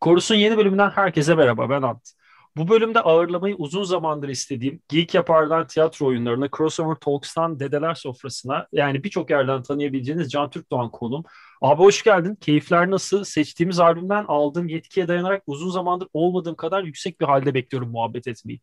[0.00, 2.12] Korus'un yeni bölümünden herkese merhaba ben Ant.
[2.56, 9.04] Bu bölümde ağırlamayı uzun zamandır istediğim Geek Yapar'dan tiyatro oyunlarına, Crossover Talks'tan Dedeler Sofrası'na yani
[9.04, 11.24] birçok yerden tanıyabileceğiniz Can Türk Doğan konum.
[11.60, 12.34] Abi hoş geldin.
[12.34, 13.24] Keyifler nasıl?
[13.24, 18.60] Seçtiğimiz albümden aldığım yetkiye dayanarak uzun zamandır olmadığım kadar yüksek bir halde bekliyorum muhabbet etmeyi.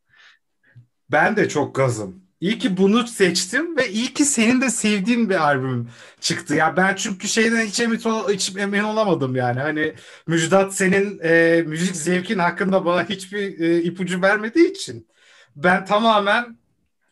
[1.12, 2.25] Ben de çok gazım.
[2.42, 5.90] İyi ki bunu seçtim ve iyi ki senin de sevdiğin bir albüm
[6.20, 6.56] çıktı.
[6.56, 7.98] Ya ben çünkü şeyden hiç emin,
[8.30, 9.60] hiç emin olamadım yani.
[9.60, 9.96] Hani
[10.28, 15.08] Müjdat senin e, müzik zevkin hakkında bana hiçbir e, ipucu vermediği için
[15.56, 16.58] ben tamamen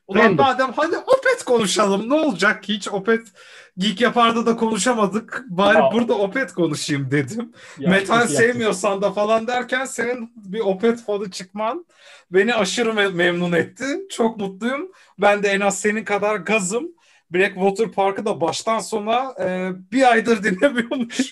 [0.08, 3.27] Ulan madem hadi Opet konuşalım ne olacak hiç Opet
[3.77, 5.45] Geek Yapar'da da konuşamadık.
[5.50, 5.94] Bari Aa.
[5.94, 7.54] burada Opet konuşayım dedim.
[7.80, 11.86] Ya, Metal sevmiyorsan da falan derken senin bir Opet fanı çıkman
[12.32, 13.86] beni aşırı memnun etti.
[14.09, 14.91] Çok mutluyum.
[15.20, 16.91] Ben de en az senin kadar gazım.
[17.34, 21.31] Blackwater Park'ı da baştan sona e, bir aydır dinlemiyormuş.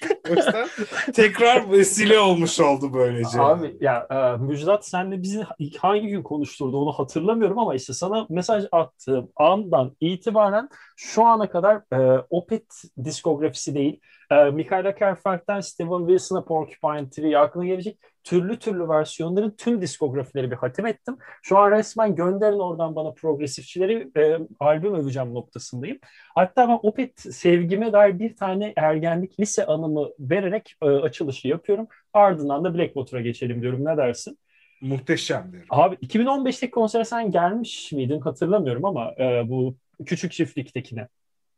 [1.13, 3.41] tekrar vesile olmuş oldu böylece.
[3.41, 5.45] Abi ya e, Müjdat senle bizi
[5.79, 11.81] hangi gün konuşturdu onu hatırlamıyorum ama işte sana mesaj attığım andan itibaren şu ana kadar
[11.93, 13.99] e, Opet diskografisi değil
[14.31, 20.55] e, Michaela Kerfeld'den Steven Wilson'a Porcupine Tree aklına gelecek türlü türlü versiyonların tüm diskografileri bir
[20.55, 21.17] hatim ettim.
[21.41, 25.97] Şu an resmen gönderin oradan bana progresifçileri e, albüm öveceğim noktasındayım.
[26.35, 31.87] Hatta ben Opet sevgime dair bir tane ergenlik lise anımı vererek e, açılışı yapıyorum.
[32.13, 33.85] Ardından da Blackwater'a geçelim diyorum.
[33.85, 34.37] Ne dersin?
[34.81, 35.65] Muhteşem derim.
[35.69, 39.75] Abi 2015'teki konsere sen gelmiş miydin hatırlamıyorum ama e, bu
[40.05, 41.07] küçük çiftliktekine.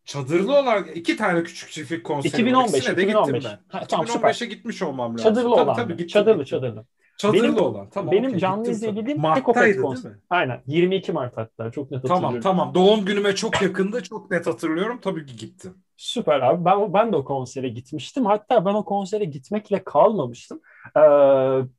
[0.06, 2.98] Çadırlı olan iki tane küçük çiftlik konseri 2015, var.
[2.98, 3.44] de 2015.
[3.44, 3.80] gittim ben.
[3.80, 5.24] Ha, tamam, 2015'e gitmiş olmam lazım.
[5.24, 5.76] Çadırlı tabii, olan.
[5.76, 6.60] Tabii, gittim, çadırlı, gittim.
[6.60, 6.86] çadırlı.
[7.18, 7.90] Çadırlı benim, olan.
[7.90, 8.12] Tamam.
[8.12, 10.12] Benim okay, canlı izleyebildiğim tek Opet konser.
[10.30, 10.62] Aynen.
[10.68, 11.72] 22 Mart hatta.
[11.72, 12.42] Çok net hatırlıyorum.
[12.42, 12.76] Tamam tamam.
[12.76, 14.04] Doğum günüme çok yakındı.
[14.04, 15.00] Çok net hatırlıyorum.
[15.02, 15.74] Tabii ki gittim.
[15.98, 16.66] Süper abi.
[16.66, 18.26] Ben, ben de o konsere gitmiştim.
[18.26, 20.62] Hatta ben o konsere gitmekle kalmamıştım.
[20.98, 21.02] Ee,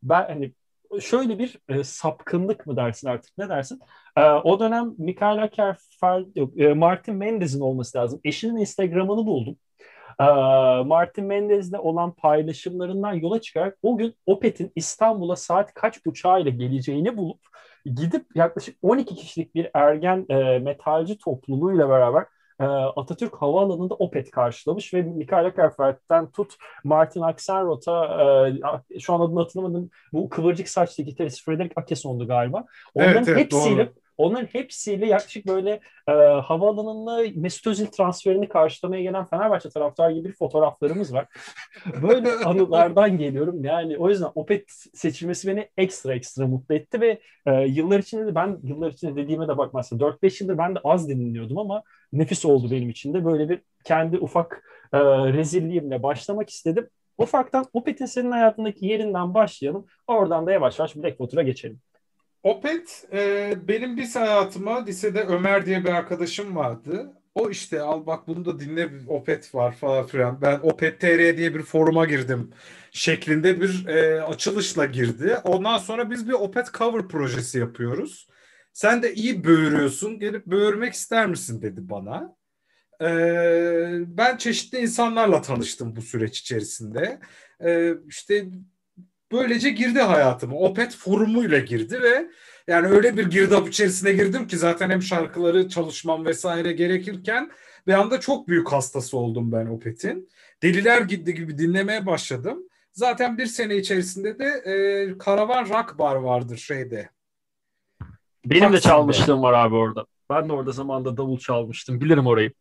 [0.03, 0.53] ben hani
[1.01, 3.81] şöyle bir e, sapkınlık mı dersin artık ne dersin?
[4.17, 8.21] E, o dönem Mikael Akerfeld yok e, Martin Mendez'in olması lazım.
[8.25, 9.57] Eşinin Instagram'ını buldum.
[10.21, 10.25] E,
[10.85, 17.41] Martin Mendez'le olan paylaşımlarından yola çıkarak o gün Opet'in İstanbul'a saat kaç uçağıyla geleceğini bulup
[17.85, 22.25] gidip yaklaşık 12 kişilik bir ergen e, metalci topluluğuyla beraber
[22.69, 26.55] Atatürk Havaalanı'nda Opet karşılamış ve Mikael Ekerfeld'den tut
[26.85, 28.07] Martin Axelrod'a
[28.95, 32.65] e, şu an adını hatırlamadım bu kıvırcık saçlı gitarist Frederick Akeson'du galiba.
[32.95, 34.04] Onların evet, evet, hepsiyle doğru.
[34.19, 36.13] Onların hepsiyle yaklaşık böyle e,
[36.45, 41.27] havaalanında Mesut Özil transferini karşılamaya gelen Fenerbahçe taraftar gibi bir fotoğraflarımız var.
[42.03, 43.65] Böyle anılardan geliyorum.
[43.65, 44.65] Yani o yüzden Opet
[44.95, 49.49] seçilmesi beni ekstra ekstra mutlu etti ve e, yıllar içinde de ben yıllar içinde dediğime
[49.49, 51.83] de bakmazsa 4-5 yıldır ben de az dinliyordum ama
[52.13, 53.25] nefis oldu benim için de.
[53.25, 54.99] Böyle bir kendi ufak e,
[55.33, 56.89] rezilliğimle başlamak istedim.
[57.19, 59.87] Ufaktan Opet'in senin hayatındaki yerinden başlayalım.
[60.07, 61.81] Oradan da yavaş yavaş Blackwater'a geçelim.
[62.45, 67.13] Opet e, benim lise hayatıma lisede Ömer diye bir arkadaşım vardı.
[67.35, 70.41] O işte al bak bunu da dinle Opet var falan filan.
[70.43, 72.51] Ben Opet TR diye bir foruma girdim
[72.93, 75.37] şeklinde bir e, açılışla girdi.
[75.45, 78.29] Ondan sonra biz bir Opet cover projesi yapıyoruz.
[78.73, 80.19] Sen de iyi böğürüyorsun.
[80.19, 82.37] Gelip böğürmek ister misin dedi bana.
[83.03, 87.21] Ee, ben çeşitli insanlarla tanıştım bu süreç içerisinde.
[87.65, 88.47] Ee, işte
[89.35, 90.57] böylece girdi hayatıma.
[90.57, 92.31] Opet forumuyla girdi ve
[92.67, 97.51] yani öyle bir girdap içerisine girdim ki zaten hem şarkıları çalışmam vesaire gerekirken
[97.87, 100.29] bir anda çok büyük hastası oldum ben Opet'in.
[100.63, 102.69] Deliler gitti gibi dinlemeye başladım.
[102.93, 104.75] Zaten bir sene içerisinde de e,
[105.19, 107.11] Karavan Rock Bar vardır şeyde.
[108.47, 110.07] Benim de çalmışlığım var abi orada.
[110.31, 112.01] Ben de orada zamanda davul çalmıştım.
[112.01, 112.53] Bilirim orayı.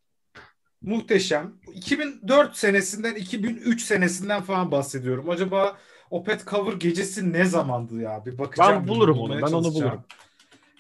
[0.82, 1.54] Muhteşem.
[1.74, 5.30] 2004 senesinden 2003 senesinden falan bahsediyorum.
[5.30, 5.78] Acaba
[6.14, 8.26] Opet Cover gecesi ne zamandı ya?
[8.26, 8.82] Bir bakacağım.
[8.82, 9.42] Ben bulurum onu.
[9.42, 10.04] Ben onu bulurum.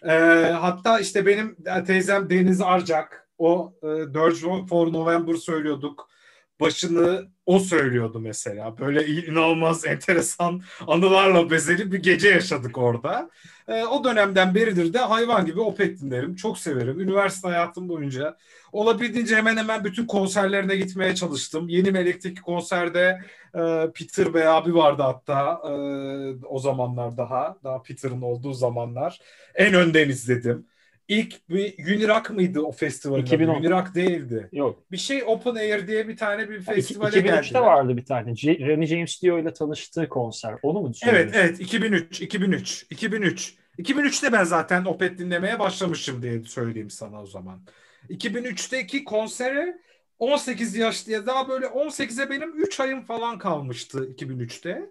[0.03, 0.11] Ee,
[0.59, 1.57] hatta işte benim
[1.87, 6.09] teyzem Deniz Arcak o e, Dirge for November söylüyorduk.
[6.59, 8.77] Başını o söylüyordu mesela.
[8.79, 13.29] Böyle inanılmaz enteresan anılarla bezeli bir gece yaşadık orada.
[13.67, 16.35] E, o dönemden beridir de hayvan gibi Opet dinlerim.
[16.35, 16.99] Çok severim.
[16.99, 18.37] Üniversite hayatım boyunca
[18.71, 21.69] olabildiğince hemen hemen bütün konserlerine gitmeye çalıştım.
[21.69, 23.21] Yeni Melek'teki konserde
[23.55, 25.73] e, Peter Bey abi vardı hatta e,
[26.45, 27.57] o zamanlar daha.
[27.63, 29.19] Daha Peter'ın olduğu zamanlar.
[29.55, 30.67] En önden izledim.
[31.07, 33.21] İlk bir Unirak mıydı o festivalin?
[33.23, 33.59] 2010.
[33.59, 34.49] Unirak değildi.
[34.51, 34.83] Yok.
[34.91, 37.29] Bir şey Open Air diye bir tane bir festivale geldi.
[37.29, 38.35] 2003'te vardı bir tane.
[38.35, 40.55] J- Rennie James Dio ile tanıştığı konser.
[40.63, 41.23] Onu mu düşünüyorsun?
[41.23, 43.55] Evet evet 2003 2003 2003.
[43.77, 47.61] 2003'te ben zaten Opet dinlemeye başlamışım diye söyleyeyim sana o zaman.
[48.09, 49.77] 2003'teki konsere
[50.19, 54.89] 18 yaş diye daha böyle 18'e benim 3 ayım falan kalmıştı 2003'te.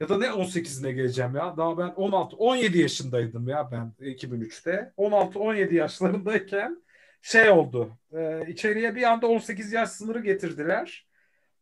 [0.00, 1.56] Ya da ne 18'ine geleceğim ya.
[1.56, 4.92] Daha ben 16 17 yaşındaydım ya ben 2003'te.
[4.96, 6.84] 16 17 yaşlarındayken
[7.22, 7.92] şey oldu.
[8.12, 11.06] E, içeriye bir anda 18 yaş sınırı getirdiler.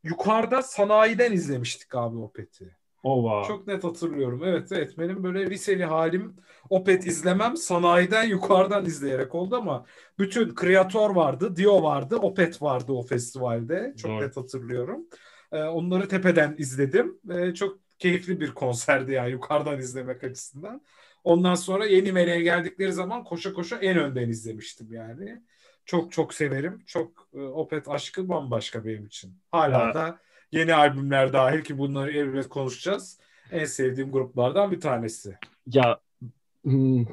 [0.03, 2.77] Yukarıda sanayiden izlemiştik abi Opet'i.
[3.03, 3.49] Wow.
[3.49, 4.43] Çok net hatırlıyorum.
[4.45, 6.37] Evet evet benim böyle liseli halim
[6.71, 9.87] Opet izlemem sanayiden yukarıdan izleyerek oldu ama
[10.19, 13.95] bütün kreatör vardı, Dio vardı, Opet vardı o festivalde.
[13.97, 14.21] Çok Doğru.
[14.21, 15.07] net hatırlıyorum.
[15.53, 17.21] Ee, onları tepeden izledim.
[17.31, 20.83] Ee, çok keyifli bir konserdi yani yukarıdan izlemek açısından.
[21.25, 25.43] Ondan sonra Yeni Meleğe geldikleri zaman koşa koşa en önden izlemiştim yani.
[25.85, 26.83] Çok çok severim.
[26.87, 29.43] Çok e, Opet aşkı bambaşka benim için.
[29.51, 29.95] Hala Ya.
[29.95, 30.21] da
[30.53, 33.21] yeni albümler dahil ki bunları elbet konuşacağız.
[33.51, 35.39] En sevdiğim gruplardan bir tanesi.
[35.67, 36.01] Ya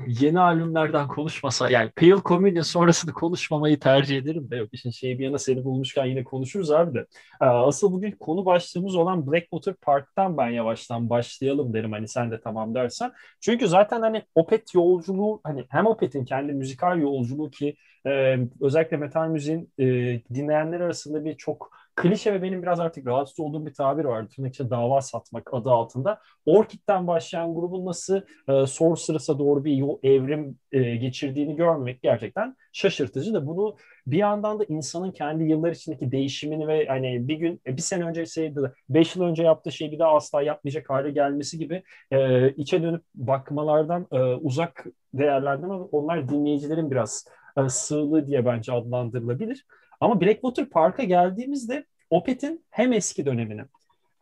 [0.08, 5.24] yeni albümlerden konuşmasa yani Pale Communion sonrasını konuşmamayı tercih ederim de yok işin şeyi bir
[5.26, 7.00] yana seni bulmuşken yine konuşuruz abi de.
[7.42, 12.42] Ee, Asıl bugün konu başlığımız olan Blackwater Park'tan ben yavaştan başlayalım derim hani sen de
[12.42, 13.12] tamam dersen.
[13.42, 17.76] Çünkü zaten hani Opet yolculuğu hani hem Opet'in kendi müzikal yolculuğu ki
[18.08, 19.86] e, özellikle metal müziğin e,
[20.34, 24.28] dinleyenler arasında bir çok klişe ve benim biraz artık rahatsız olduğum bir tabir var.
[24.30, 26.20] Tırnak içinde dava satmak adı altında.
[26.46, 33.34] Orchid'den başlayan grubun nasıl e, Sorceress'a doğru bir yol, evrim e, geçirdiğini görmek gerçekten şaşırtıcı
[33.34, 33.76] da bunu
[34.08, 38.04] bir yandan da insanın kendi yıllar içindeki değişimini ve hani bir gün e, bir sene
[38.06, 38.60] önce şeydi
[38.90, 43.04] beş yıl önce yaptığı şeyi bir daha asla yapmayacak hale gelmesi gibi e, içe dönüp
[43.16, 47.26] bakmalardan e, uzak değerlerden ama onlar dinleyicilerin biraz
[47.58, 49.66] e, sığlığı diye bence adlandırılabilir.
[50.00, 53.62] Ama Blackwater Park'a geldiğimizde Opeth'in hem eski dönemini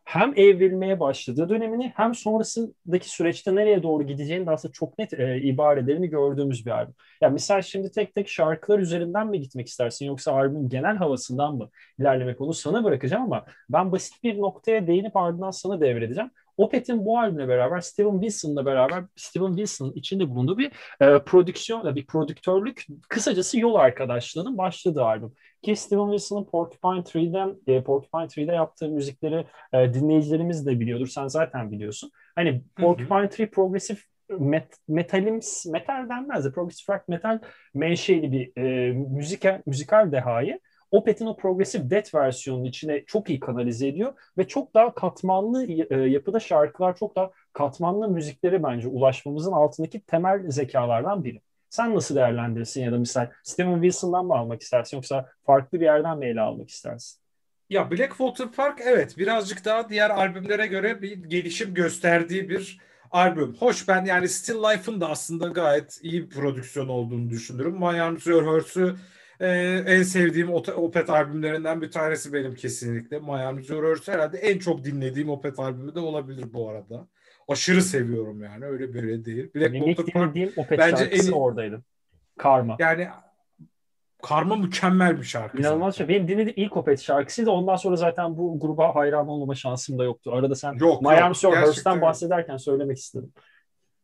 [0.08, 5.40] hem evrilmeye başladığı dönemini hem sonrasındaki süreçte nereye doğru gideceğini de aslında çok net e,
[5.40, 6.94] ibarelerini gördüğümüz bir albüm.
[7.20, 11.70] Yani misal şimdi tek tek şarkılar üzerinden mi gitmek istersin yoksa albümün genel havasından mı
[11.98, 16.30] ilerlemek onu sana bırakacağım ama ben basit bir noktaya değinip ardından sana devredeceğim.
[16.58, 22.06] Opeth'in bu albümle beraber Steven Wilson'la beraber Steven Wilson'ın içinde bulunduğu bir e, prodüksiyon, bir
[22.06, 25.32] prodüktörlük kısacası yol arkadaşlığının başladığı albüm.
[25.62, 31.06] Ki Steven Wilson'ın Porcupine Tree'den e, Porcupine Tree'de yaptığı müzikleri e, dinleyicilerimiz de biliyordur.
[31.06, 32.10] Sen zaten biliyorsun.
[32.34, 37.38] Hani Porcupine Tree progresif met, metalim metal denmez de progresif rock metal
[37.74, 40.60] menşeli bir e, müzikal, müzikal dehayı.
[40.90, 45.96] Opeth'in o progresif death versiyonunun içine çok iyi kanalize ediyor ve çok daha katmanlı e,
[45.96, 51.40] yapıda şarkılar, çok daha katmanlı müziklere bence ulaşmamızın altındaki temel zekalardan biri.
[51.70, 56.18] Sen nasıl değerlendirirsin ya da misal Steven Wilson'dan mı almak istersin yoksa farklı bir yerden
[56.18, 57.20] mi ele almak istersin?
[57.70, 62.80] Ya Blackwater Park evet birazcık daha diğer albümlere göre bir gelişim gösterdiği bir
[63.10, 63.54] albüm.
[63.54, 67.78] Hoş ben yani Still Life'ın da aslında gayet iyi bir prodüksiyon olduğunu düşünürüm.
[67.78, 68.96] My Arms Your Hurt'ü
[69.40, 69.48] e,
[69.86, 73.16] en sevdiğim Opet albümlerinden bir tanesi benim kesinlikle.
[73.68, 77.08] Your Hurt herhalde en çok dinlediğim Opet albümü de olabilir bu arada.
[77.48, 79.54] Aşırı seviyorum yani öyle böyle değil.
[79.54, 81.32] Blackwater Park dinlediğim Opet bence en...
[81.32, 81.82] oradaydı.
[82.38, 82.76] Karma.
[82.78, 83.08] Yani
[84.22, 85.58] Karma mükemmel bir şarkı.
[85.58, 86.08] İnanılmaz şey.
[86.08, 87.50] Benim dinlediğim ilk Opet şarkısıydı.
[87.50, 90.32] Ondan sonra zaten bu gruba hayran olmama şansım da yoktu.
[90.32, 91.02] Arada sen yok,
[91.42, 93.32] Your Hurt'tan bahsederken söylemek istedim.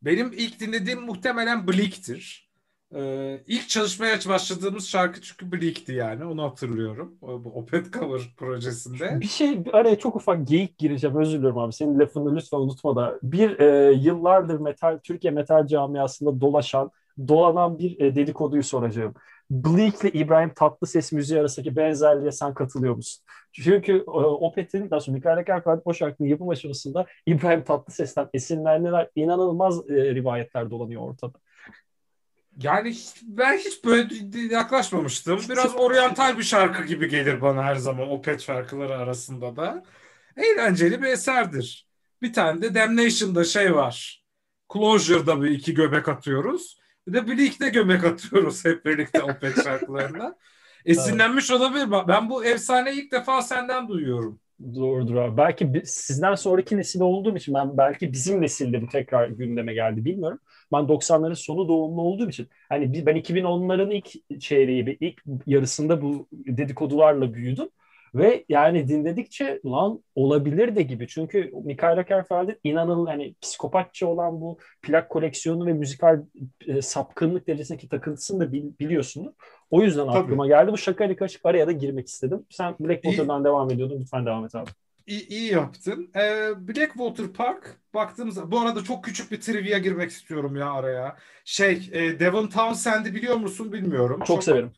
[0.02, 2.43] Benim ilk dinlediğim muhtemelen Bleak'tir.
[2.96, 6.24] Ee, ilk çalışmaya başladığımız şarkı çünkü Bleak'ti yani.
[6.24, 7.14] Onu hatırlıyorum.
[7.22, 9.20] Bu Opet Cover projesinde.
[9.20, 11.16] Bir şey araya çok ufak geyik gireceğim.
[11.16, 11.72] Özür dilerim abi.
[11.72, 13.18] Senin lafını lütfen unutma da.
[13.22, 16.90] Bir e, yıllardır metal Türkiye metal camiasında dolaşan
[17.28, 19.14] dolanan bir e, dedikoduyu soracağım.
[19.50, 23.24] Bleak ile İbrahim Tatlıses müziği arasındaki benzerliğe sen katılıyor musun?
[23.52, 29.90] Çünkü e, Opet'in, daha sonra Mikael Ekerfeld o şarkının yapım aşamasında İbrahim Tatlıses'ten esinlenmeler inanılmaz
[29.90, 31.38] e, rivayetler dolanıyor ortada.
[32.62, 34.08] Yani ben hiç böyle
[34.54, 35.40] yaklaşmamıştım.
[35.48, 39.84] Biraz oryantal bir şarkı gibi gelir bana her zaman Opet şarkıları arasında da.
[40.36, 41.88] Eğlenceli bir eserdir.
[42.22, 44.24] Bir tane de Damnation'da şey var.
[44.72, 46.78] Closure'da bir iki göbek atıyoruz.
[47.08, 50.36] Bir de Bleak'te göbek atıyoruz hep birlikte Opet şarkılarına.
[50.84, 52.08] Esinlenmiş olabilir.
[52.08, 54.40] Ben bu efsane ilk defa senden duyuyorum.
[54.74, 55.36] Doğrudur abi.
[55.36, 60.38] Belki sizden sonraki nesil olduğum için ben belki bizim nesilde bu tekrar gündeme geldi bilmiyorum.
[60.74, 67.34] Ben 90'ların sonu doğumlu olduğum için hani ben 2010'ların ilk çeyreği, ilk yarısında bu dedikodularla
[67.34, 67.68] büyüdüm.
[68.14, 71.08] Ve yani dinledikçe lan olabilir de gibi.
[71.08, 76.22] Çünkü Mikael Akerfeld'in inanılmaz hani psikopatça olan bu plak koleksiyonu ve müzikal
[76.66, 79.34] e, sapkınlık derecesindeki takıntısını da bil, biliyorsunuz.
[79.70, 80.18] O yüzden Tabii.
[80.18, 80.72] aklıma geldi.
[80.72, 82.46] Bu şakayla kaçıp araya da girmek istedim.
[82.50, 84.00] Sen Blackwater'dan devam ediyordun.
[84.00, 84.70] Lütfen devam et abi.
[85.06, 86.10] İyi, iyi yaptın.
[86.16, 91.16] Ee, Blackwater Park baktığımız bu arada çok küçük bir trivia girmek istiyorum ya araya.
[91.44, 94.18] Şey, e, Devon Townsend'i biliyor musun bilmiyorum.
[94.18, 94.72] Çok, çok severim.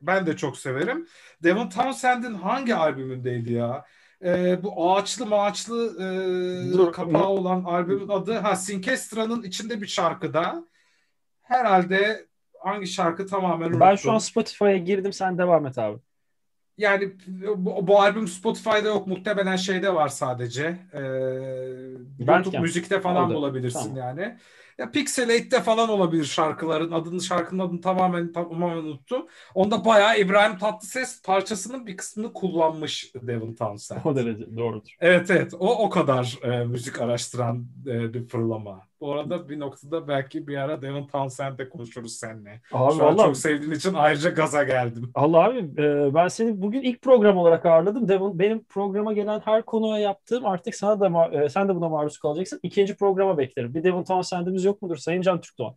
[0.00, 1.06] Ben de çok severim.
[1.42, 3.86] Devon Townsend'in hangi albümündeydi ya?
[4.24, 10.64] e, bu ağaçlı maaçlı e, Dur, kapağı olan albümün adı ha Sinkestra'nın içinde bir şarkıda
[11.42, 12.26] herhalde
[12.58, 14.26] hangi şarkı tamamen Ben şu an unuttum.
[14.26, 15.98] Spotify'a girdim sen devam et abi.
[16.80, 17.12] Yani
[17.56, 20.78] bu, bu albüm Spotify'da yok muhtemelen şeyde var sadece.
[20.92, 21.00] Ee,
[22.18, 23.34] YouTube müzikte falan Orada.
[23.34, 23.96] bulabilirsin Tamam.
[23.96, 24.38] yani.
[24.78, 29.26] Ya Pixelate'de falan olabilir şarkıların adını şarkının adını tamamen tamamen unuttum.
[29.54, 34.00] Onda bayağı İbrahim Tatlıses parçasının bir kısmını kullanmış Devin Townsend.
[34.04, 34.96] O derece doğrudur.
[35.00, 38.89] Evet evet o o kadar e, müzik araştıran e, bir fırlama.
[39.00, 42.60] Bu arada bir noktada belki bir ara Devin Townsend'le konuşuruz seninle.
[42.72, 45.10] Abi Şu an çok sevdiğin için ayrıca gaza geldim.
[45.14, 48.08] Allah abi e, ben seni bugün ilk program olarak ağırladım.
[48.08, 52.18] Devon, benim programa gelen her konuya yaptığım artık sana da e, sen de buna maruz
[52.18, 52.60] kalacaksın.
[52.62, 53.74] İkinci programa beklerim.
[53.74, 55.74] Bir Devon Townsend'imiz yok mudur Sayın Can Türkdoğan?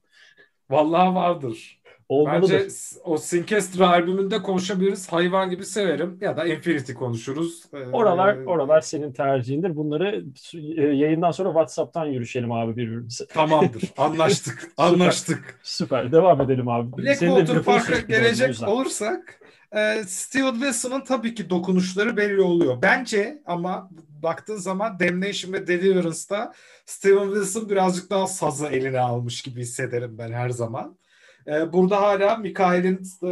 [0.69, 1.81] Vallahi vardır.
[2.10, 2.60] Olmalıdır.
[2.60, 2.67] Bence
[3.03, 5.07] o Sinkestra albümünde konuşabiliriz.
[5.12, 6.17] Hayvan gibi severim.
[6.22, 7.63] Ya da Infinity konuşuruz.
[7.74, 9.75] Ee, Oralar oralar senin tercihindir.
[9.75, 13.25] Bunları e, yayından sonra WhatsApp'tan yürüşelim abi birbirimize.
[13.27, 13.83] Tamamdır.
[13.98, 14.72] Anlaştık.
[14.77, 15.60] Anlaştık.
[15.63, 16.12] Süper.
[16.12, 16.98] Devam edelim abi.
[16.98, 19.39] Blackwater Park'a gelecek olursak
[19.75, 22.81] e, Steven Wilson'ın tabii ki dokunuşları belli oluyor.
[22.81, 23.89] Bence ama
[24.24, 26.53] baktığın zaman Damnation ve Deliverance'da
[26.86, 30.98] Steven Wilson birazcık daha sazı eline almış gibi hissederim ben her zaman.
[31.47, 33.29] E, burada hala Mikael'in e,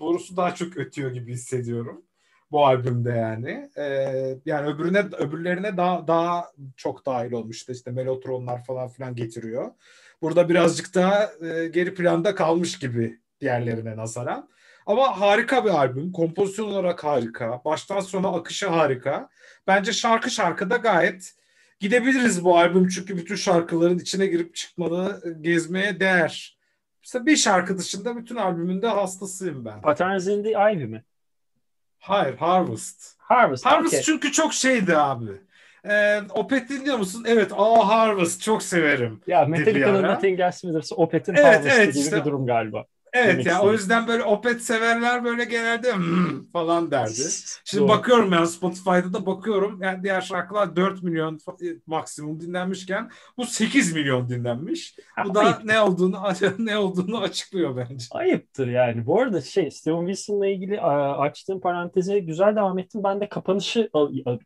[0.00, 2.02] borusu daha çok ötüyor gibi hissediyorum.
[2.50, 3.70] Bu albümde yani.
[3.76, 3.84] E,
[4.46, 7.72] yani öbürüne öbürlerine daha daha çok dahil olmuştu.
[7.72, 9.70] İşte melotronlar falan filan getiriyor.
[10.22, 14.48] Burada birazcık daha e, geri planda kalmış gibi diğerlerine nazaran.
[14.86, 16.12] Ama harika bir albüm.
[16.12, 17.62] Kompozisyon olarak harika.
[17.64, 19.28] Baştan sona akışı harika.
[19.66, 21.34] Bence şarkı şarkıda gayet
[21.80, 22.88] gidebiliriz bu albüm.
[22.88, 26.57] Çünkü bütün şarkıların içine girip çıkmalı, gezmeye değer.
[27.08, 29.80] İşte bir şarkı dışında bütün albümünde hastasıyım ben.
[29.82, 31.04] Patterns in the Ivy mi?
[31.98, 33.14] Hayır, Harvest.
[33.18, 33.66] Harvest.
[33.66, 34.02] Harvest okey.
[34.02, 35.30] çünkü çok şeydi abi.
[35.84, 37.24] Ee, Opeth dinliyor musun?
[37.28, 39.20] Evet, aa Harvest çok severim.
[39.26, 40.02] Ya Metallica'nın.
[40.02, 42.16] Nothing Else Matters, Opeth'in Evet, Harvest'ı evet, gibi işte.
[42.16, 42.84] bir durum galiba.
[43.12, 43.72] Evet ya o istedim.
[43.72, 47.40] yüzden böyle Opeth severler böyle genelde "Hmm" falan derdi.
[47.64, 47.88] Şimdi Doğru.
[47.88, 49.82] bakıyorum yani Spotify'da da bakıyorum.
[49.82, 54.96] Yani diğer şarkılar 4 milyon fa- maksimum dinlenmişken bu 8 milyon dinlenmiş.
[55.24, 56.18] Bu da ne olduğunu
[56.58, 58.04] ne olduğunu açıklıyor bence.
[58.10, 59.06] Ayıptır yani.
[59.06, 63.00] Bu arada şey Steven Wilson'la ilgili açtığım paranteze güzel devam ettim.
[63.04, 63.90] Ben de kapanışı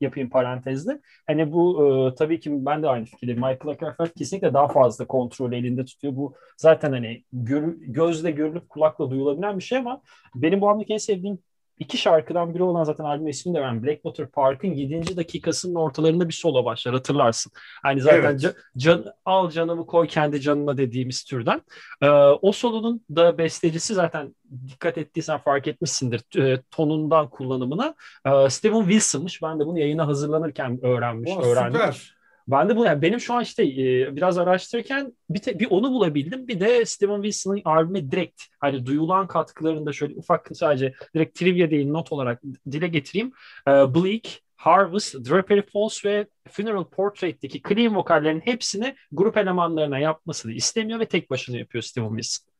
[0.01, 1.01] yapayım parantezde.
[1.27, 3.41] Hani bu e, tabii ki ben de aynı fikirdeyim.
[3.41, 6.17] Michael Ackerfeld kesinlikle daha fazla kontrolü elinde tutuyor.
[6.17, 10.01] Bu zaten hani gör- gözle görülüp kulakla duyulabilen bir şey ama
[10.35, 11.39] benim bu albümdeki en sevdiğim
[11.79, 15.17] iki şarkıdan biri olan zaten albüm ismini de veren Blackwater Park'ın 7.
[15.17, 17.53] dakikasının ortalarında bir solo başlar hatırlarsın.
[17.83, 18.41] Hani zaten Evet.
[18.41, 21.63] ca- can, al canımı koy kendi canına dediğimiz türden.
[22.03, 22.09] Ee,
[22.43, 24.35] o solonun da bestecisi zaten
[24.69, 27.95] dikkat ettiysen fark etmişsindir e, tonundan kullanımına.
[28.27, 29.43] Ee, Steven Wilson'mış.
[29.43, 31.81] Ben de bunu yayına hazırlanırken öğrenmiş, Vay, öğrendim.
[31.81, 32.22] süper.
[32.49, 35.93] Ben de bu yani benim şu an işte e, biraz araştırırken bir, te- bir onu
[35.93, 36.49] bulabildim.
[36.49, 41.71] Bir de Steven Wilson'ın albüme direkt hani duyulan katkılarını da şöyle ufak sadece direkt trivia
[41.71, 43.33] değil not olarak dile getireyim.
[43.69, 44.23] Ee, Bleak,
[44.57, 51.31] Harvest, Drapery Falls ve Funeral Portrait'teki clean vokallerin hepsini grup elemanlarına yapmasını istemiyor ve tek
[51.31, 52.53] başına yapıyor Steven Wilson.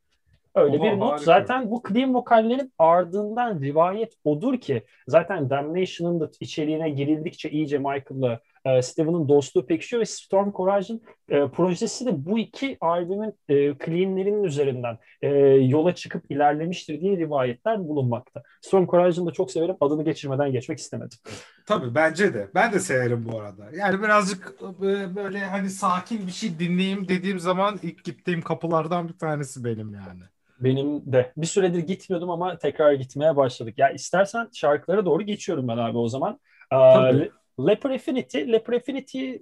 [0.55, 1.13] Öyle Oha, bir not.
[1.13, 1.25] harika.
[1.25, 8.41] Zaten bu clean vokallerin ardından rivayet odur ki zaten Damnation'ın da içeriğine girildikçe iyice Michael'la
[8.65, 13.55] e, Steven'ın dostluğu pekişiyor ve Storm Courage'ın e, projesi de bu iki albümün e,
[13.85, 18.43] cleanlerinin üzerinden e, yola çıkıp ilerlemiştir diye rivayetler bulunmakta.
[18.61, 19.77] Storm Courage'ını da çok severim.
[19.81, 21.19] Adını geçirmeden geçmek istemedim.
[21.67, 22.49] Tabii bence de.
[22.55, 23.65] Ben de severim bu arada.
[23.77, 29.19] Yani birazcık e, böyle hani sakin bir şey dinleyeyim dediğim zaman ilk gittiğim kapılardan bir
[29.19, 30.23] tanesi benim yani.
[30.61, 33.79] Benim de bir süredir gitmiyordum ama tekrar gitmeye başladık.
[33.79, 36.41] Ya istersen şarkılara doğru geçiyorum ben abi o zaman.
[36.71, 37.31] Tabii.
[37.61, 39.33] Le- Leper Affinity, Leper Affinity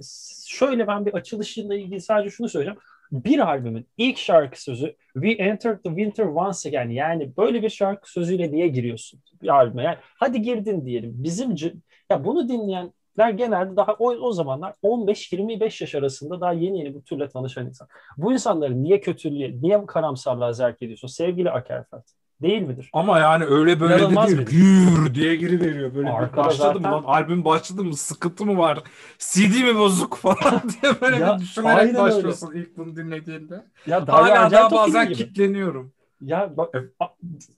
[0.47, 2.79] şöyle ben bir açılışıyla ilgili sadece şunu söyleyeceğim.
[3.12, 8.12] Bir albümün ilk şarkı sözü We Entered the Winter Once Again yani böyle bir şarkı
[8.12, 9.83] sözüyle niye giriyorsun bir albüme?
[9.83, 11.12] Yani hadi girdin diyelim.
[11.14, 11.55] Bizim
[12.11, 17.02] ya bunu dinleyenler genelde daha o, o zamanlar 15-25 yaş arasında daha yeni yeni bu
[17.05, 17.88] türle tanışan insan.
[18.17, 22.20] Bu insanları niye kötülüğe, niye karamsarlığa zerk ediyorsun sevgili Akerfeld?
[22.42, 22.90] Değil midir?
[22.92, 24.49] Ama yani öyle böyle İnanılmaz de değil.
[24.50, 25.94] Gür diye giri veriyor.
[25.94, 27.02] Böyle Arkada başladı zaten- lan?
[27.06, 27.97] Albüm başladı mı?
[27.97, 28.78] Sıkıntı mı var?
[29.18, 31.99] CD mi bozuk falan diye böyle Ya, bir düşünerek aynen öyle.
[31.99, 33.64] başlıyorsun ilk bunu dinlediğinde.
[33.87, 35.14] Ya Dario Hala daha bazen gibi.
[35.16, 35.92] kitleniyorum.
[36.20, 36.90] Ya bak Evet.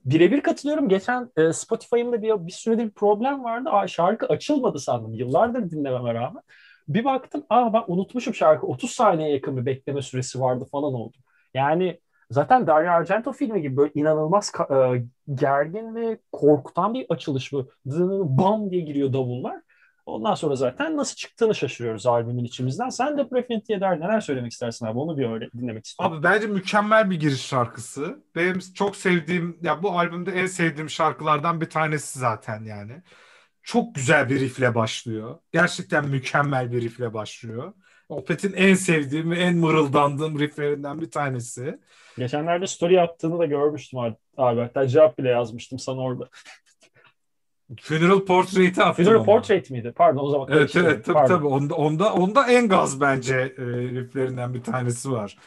[0.04, 0.88] birebir katılıyorum.
[0.88, 3.68] Geçen e, Spotify'ımda bir, bir süredir bir problem vardı.
[3.70, 5.14] Aa, şarkı açılmadı sandım.
[5.14, 6.42] Yıllardır dinlememe rağmen.
[6.88, 8.66] Bir baktım aa ben unutmuşum şarkı.
[8.66, 11.16] 30 saniye yakın bir bekleme süresi vardı falan oldu.
[11.54, 12.00] Yani
[12.32, 17.70] zaten Dario Argento filmi gibi böyle inanılmaz e, gergin ve korkutan bir açılış bu.
[17.86, 19.60] Dının Bam diye giriyor davullar.
[20.06, 22.88] Ondan sonra zaten nasıl çıktığını şaşırıyoruz albümün içimizden.
[22.88, 24.98] Sen de Prefinity'ye dair neler söylemek istersin abi?
[24.98, 26.16] Onu bir öyle dinlemek istiyorum.
[26.16, 28.24] Abi bence mükemmel bir giriş şarkısı.
[28.36, 33.02] Benim çok sevdiğim, ya bu albümde en sevdiğim şarkılardan bir tanesi zaten yani.
[33.62, 35.38] Çok güzel bir riffle başlıyor.
[35.52, 37.72] Gerçekten mükemmel bir riffle başlıyor.
[38.12, 41.78] Opet'in en sevdiğim ve en mırıldandığım rifflerinden bir tanesi.
[42.19, 43.99] Geçenlerde story attığını da görmüştüm
[44.37, 44.61] abi.
[44.61, 46.28] Hatta cevap bile yazmıştım sana orada.
[47.81, 49.04] Funeral Portrait'i attım.
[49.04, 49.92] Funeral Portrait miydi?
[49.97, 50.49] Pardon o zaman.
[50.50, 51.47] Evet evet tabii tabii.
[51.47, 55.38] Onda, onda, onda en gaz bence e, rifflerinden bir tanesi var.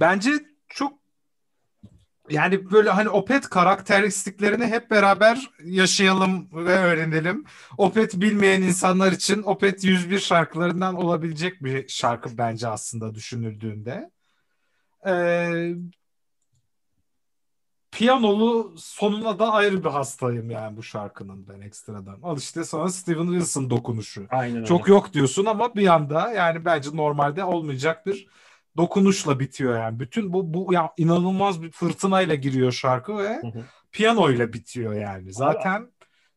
[0.00, 0.30] Bence
[0.68, 0.92] çok
[2.30, 7.44] yani böyle hani Opet karakteristiklerini hep beraber yaşayalım ve öğrenelim.
[7.78, 14.10] Opet bilmeyen insanlar için Opet 101 şarkılarından olabilecek bir şarkı bence aslında düşünüldüğünde.
[15.06, 15.74] Ee,
[17.92, 22.18] piyanolu sonuna da ayrı bir hastayım yani bu şarkının ben ekstradan.
[22.22, 24.26] Al işte sonra Steven Wilson dokunuşu.
[24.30, 24.66] Aynen öyle.
[24.66, 28.28] Çok yok diyorsun ama bir anda yani bence normalde olmayacak bir
[28.76, 30.00] dokunuşla bitiyor yani.
[30.00, 33.42] Bütün bu bu ya inanılmaz bir fırtınayla giriyor şarkı ve
[33.92, 35.32] piyano ile bitiyor yani.
[35.32, 35.88] Zaten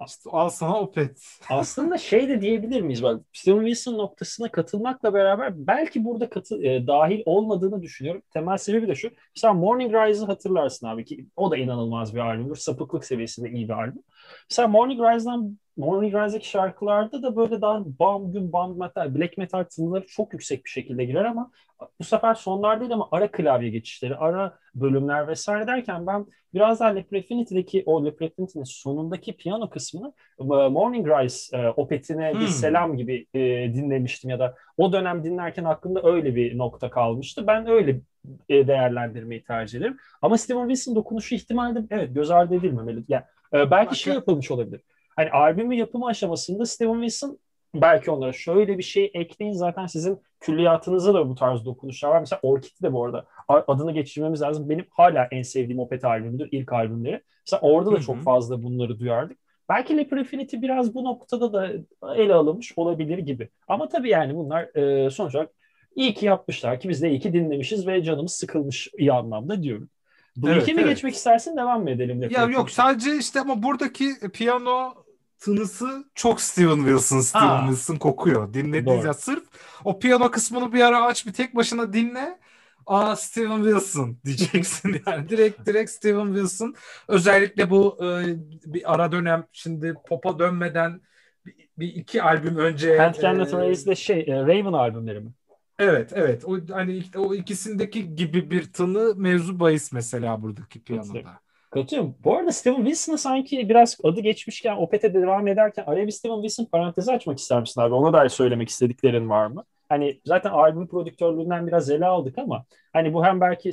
[0.06, 1.40] işte al sana Opet.
[1.50, 3.04] Aslında şey de diyebilir miyiz?
[3.04, 8.22] Bak Steven Wilson noktasına katılmakla beraber belki burada katı, e, dahil olmadığını düşünüyorum.
[8.34, 9.10] Temel sebebi de şu.
[9.36, 12.56] Mesela Morning Rise'ı hatırlarsın abi ki o da inanılmaz bir albümdür.
[12.56, 14.04] Sapıklık seviyesinde iyi bir albüm.
[14.50, 19.64] Mesela Morning Rise'dan Morning Rise'deki şarkılarda da böyle daha bam gün bam metal, black metal
[19.64, 21.52] tınıları çok yüksek bir şekilde girer ama
[22.00, 26.90] bu sefer sonlar değil ama ara klavye geçişleri, ara bölümler vesaire derken ben biraz daha
[26.90, 32.40] Le Prefinity'deki o Le Prefinity'nin sonundaki piyano kısmını e, Morning Rise e, opetine hmm.
[32.40, 33.40] bir selam gibi e,
[33.74, 37.48] dinlemiştim ya da o dönem dinlerken aklımda öyle bir nokta kalmıştı.
[37.48, 38.02] Ben öyle
[38.50, 39.98] e, değerlendirmeyi tercih ederim.
[40.22, 43.04] Ama Steven Wilson dokunuşu ihtimalle evet göz ardı edilmemeli.
[43.08, 44.82] Yani e, belki şey yapılmış olabilir.
[45.18, 47.40] Hani albümü yapımı aşamasında Steven Wilson
[47.76, 52.20] belki onlara şöyle bir şey ekleyin zaten sizin külliyatınızda da bu tarz dokunuşlar var.
[52.20, 54.70] Mesela Orchid'i de bu arada adını geçirmemiz lazım.
[54.70, 56.50] Benim hala en sevdiğim Opet albümüdür.
[56.52, 57.24] ilk albümleri.
[57.46, 58.04] Mesela orada da Hı-hı.
[58.04, 59.38] çok fazla bunları duyardık.
[59.70, 61.72] Belki Leper Affinity biraz bu noktada da
[62.16, 63.50] ele alınmış olabilir gibi.
[63.68, 65.52] Ama tabii yani bunlar e, sonuç olarak
[65.96, 69.90] iyi ki yapmışlar ki biz de iyi ki dinlemişiz ve canımız sıkılmış iyi anlamda diyorum.
[70.36, 70.90] Bu evet, mi evet.
[70.90, 72.30] geçmek istersin devam mı edelim?
[72.30, 74.94] Ya yok sadece işte ama buradaki piyano
[75.40, 77.68] tınısı çok Steven Wilson, Steven Aa.
[77.68, 78.54] Wilson kokuyor.
[78.54, 79.44] Dinlediğiniz ya sırf
[79.84, 82.40] o piyano kısmını bir ara aç bir tek başına dinle.
[82.86, 86.76] Aa Steven Wilson diyeceksin yani direkt direkt Steven Wilson.
[87.08, 91.02] Özellikle bu e, bir ara dönem şimdi pop'a dönmeden
[91.46, 92.98] bir, bir iki albüm önce.
[92.98, 95.32] Hand Cannot e, de şey e, Raven albümleri mi?
[95.80, 101.40] Evet evet o hani o ikisindeki gibi bir tını mevzu bahis mesela buradaki piyanoda.
[101.70, 102.16] Katılıyorum.
[102.24, 106.66] Bu arada Steven Wilson'a sanki biraz adı geçmişken Opet'e devam ederken araya bir Steven Wilson
[106.66, 107.94] parantezi açmak ister misin abi?
[107.94, 109.64] Ona dair söylemek istediklerin var mı?
[109.90, 113.72] Hani zaten albüm prodüktörlüğünden biraz ele aldık ama hani bu hem belki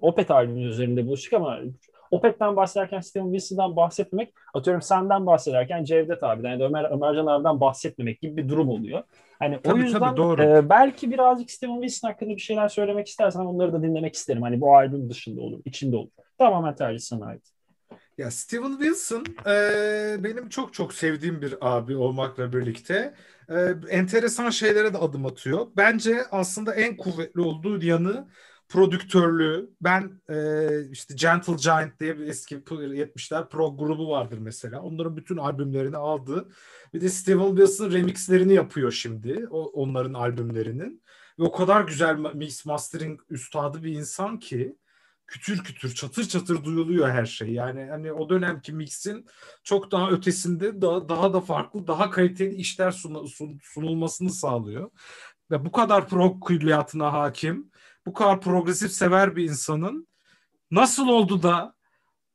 [0.00, 1.58] Opet albümünün üzerinde buluştuk ama
[2.10, 7.60] Opet'ten bahsederken Steven Wilson'dan bahsetmemek atıyorum senden bahsederken Cevdet abiden ya da Ömer, Ömercan abiden
[7.60, 9.02] bahsetmemek gibi bir durum oluyor.
[9.38, 10.42] Hani tabii, o yüzden tabii, doğru.
[10.42, 14.42] E, belki birazcık Steven Wilson hakkında bir şeyler söylemek istersen onları da dinlemek isterim.
[14.42, 16.10] Hani bu albüm dışında olur, içinde olur.
[16.38, 17.42] Tamamen tercih sana ait.
[18.18, 23.14] Ya Steven Wilson e, benim çok çok sevdiğim bir abi olmakla birlikte
[23.48, 25.66] e, enteresan şeylere de adım atıyor.
[25.76, 28.28] Bence aslında en kuvvetli olduğu yanı
[28.68, 29.70] prodüktörlüğü.
[29.80, 34.82] Ben e, işte Gentle Giant diye bir eski 70'ler pro grubu vardır mesela.
[34.82, 36.48] Onların bütün albümlerini aldı.
[36.94, 39.46] Bir de Steven Wilson remixlerini yapıyor şimdi.
[39.50, 41.02] O, onların albümlerinin.
[41.38, 44.76] Ve o kadar güzel mix mastering üstadı bir insan ki
[45.28, 47.52] kütür kütür çatır çatır duyuluyor her şey.
[47.52, 49.26] Yani hani o dönemki mixin
[49.64, 54.90] çok daha ötesinde daha, daha da farklı, daha kaliteli işler sun, sun, sunulmasını sağlıyor.
[55.50, 57.70] Ve bu kadar prog külliyatına hakim,
[58.06, 60.08] bu kadar progresif sever bir insanın
[60.70, 61.74] nasıl oldu da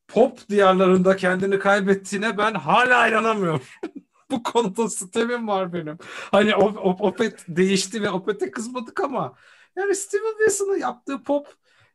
[0.08, 3.62] pop diyarlarında kendini kaybettiğine ben hala inanamıyorum.
[4.32, 5.98] bu konuda sistemim var benim.
[6.32, 9.36] Hani Opet değişti ve Opet'e kızmadık ama
[9.76, 11.48] yani Steven Wilson'ın yaptığı pop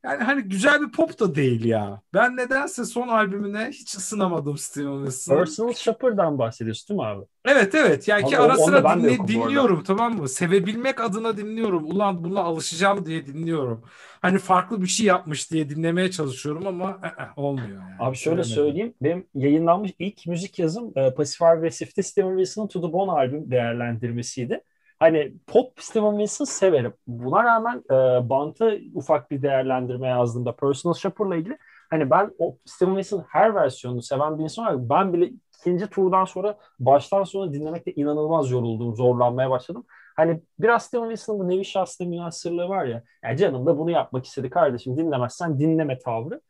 [0.05, 2.03] yani hani güzel bir pop da değil ya.
[2.15, 5.39] Ben nedense son albümüne hiç ısınamadım Steven Wilson'ı.
[5.39, 7.25] Personal Shopper'dan bahsediyorsun değil mi abi?
[7.45, 8.09] Evet evet.
[8.09, 10.29] Yani ki ara sıra dinle, dinliyorum tamam mı?
[10.29, 11.85] Sevebilmek adına dinliyorum.
[11.85, 13.85] Ulan buna alışacağım diye dinliyorum.
[14.23, 17.97] Hani farklı bir şey yapmış diye dinlemeye çalışıyorum ama e, e, olmuyor yani.
[17.99, 18.55] Abi şöyle Bilemedim.
[18.55, 18.95] söyleyeyim.
[19.03, 24.61] Benim yayınlanmış ilk müzik yazım e, Pasif Agresif'te Steven Wilson'ın To The Bone albüm değerlendirmesiydi.
[24.99, 26.95] Hani pop Steven Wilson severim.
[27.07, 31.59] Buna rağmen e, Bant'a ufak bir değerlendirme yazdığımda Personal Shopper'la ilgili
[31.91, 36.25] Hani ben o Steven Wilson'ın her versiyonunu seven bir insan olarak ben bile ikinci turdan
[36.25, 39.85] sonra baştan sona dinlemekte inanılmaz yoruldum, zorlanmaya başladım.
[40.17, 43.03] Hani biraz Steven Wilson'ın bu nevi şahsında münasırlığı var ya.
[43.25, 46.41] Yani canım da bunu yapmak istedi kardeşim dinlemezsen dinleme tavrı.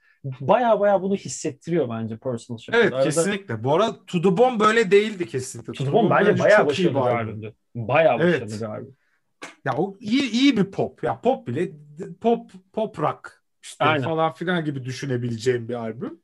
[0.41, 2.83] Baya baya bunu hissettiriyor bence personal şekilde.
[2.83, 3.05] Evet Arada...
[3.05, 3.65] kesinlikle.
[3.65, 5.73] Bu arada To The Bomb böyle değildi kesinlikle.
[5.73, 7.55] To The Bomb bence baya başarılı bir albümdü.
[7.79, 8.63] Baya başarılı evet.
[8.63, 8.97] albüm.
[9.65, 11.05] Ya o iyi, iyi bir pop.
[11.05, 11.73] Ya pop bile
[12.21, 14.05] pop pop rock işte Aynen.
[14.05, 16.21] falan filan gibi düşünebileceğim bir albüm.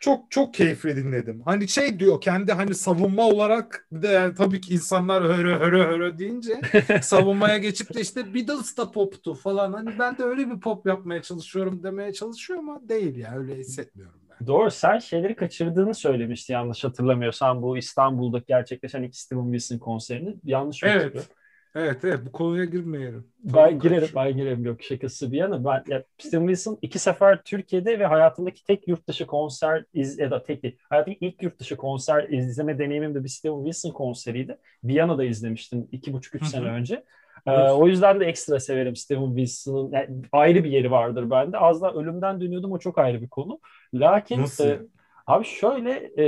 [0.00, 1.42] Çok çok keyifli dinledim.
[1.44, 5.84] Hani şey diyor kendi hani savunma olarak bir de yani tabii ki insanlar höre höre
[5.84, 6.60] höre deyince
[7.02, 9.72] savunmaya geçip de işte Beatles da poptu falan.
[9.72, 14.21] Hani ben de öyle bir pop yapmaya çalışıyorum demeye çalışıyor ama değil ya öyle hissetmiyorum.
[14.46, 20.82] Doğru sen şeyleri kaçırdığını söylemişti yanlış hatırlamıyorsam bu İstanbul'da gerçekleşen iki Steven Wilson konserini yanlış
[20.82, 21.28] mı evet.
[21.74, 23.26] Evet evet bu konuya girmeyelim.
[23.44, 24.64] Ben girerim, ben girerim.
[24.64, 25.64] Yok şakası bir yana.
[25.64, 30.30] Ben, ya, Steven Wilson iki sefer Türkiye'de ve hayatımdaki tek yurt dışı konser iz, ya
[30.30, 30.78] da tek değil.
[30.90, 34.58] Hayatımdaki ilk yurt dışı konser izleme deneyimim de bir Steven Wilson konseriydi.
[34.84, 37.04] Viyana'da izlemiştim iki buçuk üç sene önce.
[37.46, 39.92] Ee, o yüzden de ekstra severim Steven Wilson'ın.
[39.92, 41.58] Yani ayrı bir yeri vardır bende.
[41.58, 43.60] Az daha ölümden dönüyordum o çok ayrı bir konu.
[43.94, 44.64] Lakin Nasıl?
[44.64, 44.80] E,
[45.26, 46.26] abi şöyle e,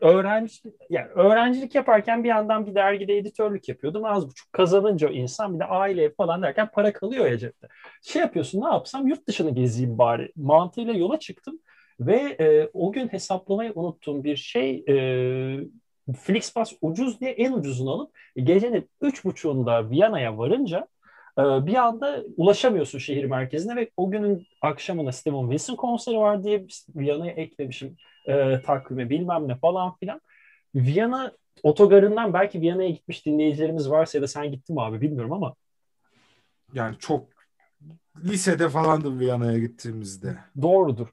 [0.00, 0.54] öğrenci
[0.90, 4.04] yani öğrencilik yaparken bir yandan bir dergide editörlük yapıyordum.
[4.04, 7.68] Az buçuk kazanınca o insan bir de aile falan derken para kalıyor ya cepte.
[8.02, 11.58] Şey yapıyorsun ne yapsam yurt dışını gezeyim bari mantığıyla yola çıktım
[12.00, 14.94] ve e, o gün hesaplamayı unuttuğum bir şey e,
[16.20, 20.86] Flixbus ucuz diye en ucuzunu alıp gecenin üç buçuğunda Viyana'ya varınca
[21.38, 26.66] e, bir anda ulaşamıyorsun şehir merkezine ve o günün akşamına Steven Wilson konseri var diye
[26.96, 30.20] Viyana'ya eklemişim e, takvime bilmem ne falan filan.
[30.74, 31.32] Viyana
[31.62, 35.54] otogarından belki Viyana'ya gitmiş dinleyicilerimiz varsa ya da sen gittin mi abi bilmiyorum ama.
[36.74, 37.28] Yani çok
[38.24, 40.36] lisede falandım Viyana'ya gittiğimizde.
[40.62, 41.08] Doğrudur.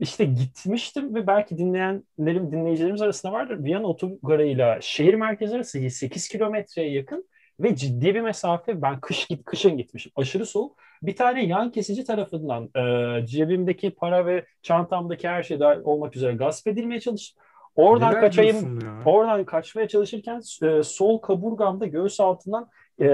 [0.00, 3.64] İşte gitmiştim ve belki dinleyenlerim, dinleyicilerimiz arasında vardır.
[3.64, 7.28] Viyana otogarıyla şehir merkezi arası 8 kilometreye yakın
[7.60, 8.82] ve ciddi bir mesafe.
[8.82, 10.12] Ben kış git kışın gitmişim.
[10.16, 10.76] Aşırı soğuk.
[11.02, 16.32] Bir tane yan kesici tarafından e, cebimdeki para ve çantamdaki her şey dahil olmak üzere
[16.32, 17.42] gasp edilmeye çalıştım.
[17.76, 23.06] Oradan Neler kaçayım, oradan kaçmaya çalışırken e, sol kaburgamda göğüs altından e,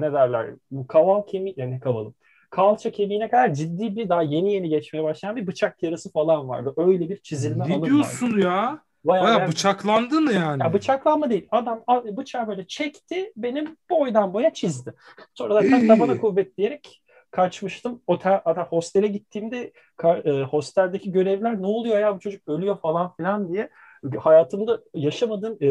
[0.00, 0.46] ne derler,
[0.88, 2.14] kaval kemiği, yani ne kavalım,
[2.50, 6.74] kalça kemiğine kadar ciddi bir daha yeni yeni geçmeye başlayan bir bıçak yarası falan vardı.
[6.76, 8.40] Öyle bir çizilme ne diyorsun vardı.
[8.40, 8.82] ya?
[9.04, 10.62] Bayağı, Bayağı yani, bıçaklandın yani.
[10.62, 11.48] Ya bıçaklanma değil.
[11.50, 11.84] Adam
[12.16, 14.94] bıçağı böyle çekti, benim boydan boya çizdi.
[15.34, 18.02] Sonra da tabana kuvvet diyerek kaçmıştım.
[18.06, 19.72] Otel, hatta hostele gittiğimde
[20.04, 23.70] e, hosteldeki görevler ne oluyor ya bu çocuk ölüyor falan filan diye
[24.18, 25.68] hayatımda yaşamadığım e,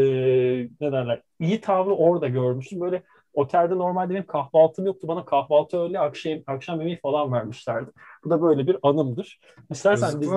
[0.82, 2.82] ne derler iyi tavrı orada görmüştüm.
[2.82, 3.04] Böyle
[3.40, 5.08] otelde normalde benim kahvaltım yoktu.
[5.08, 7.92] Bana kahvaltı öyle akşam, akşam yemeği falan vermişlerdi.
[8.24, 9.40] Bu da böyle bir anımdır.
[9.70, 10.30] İstersen biz,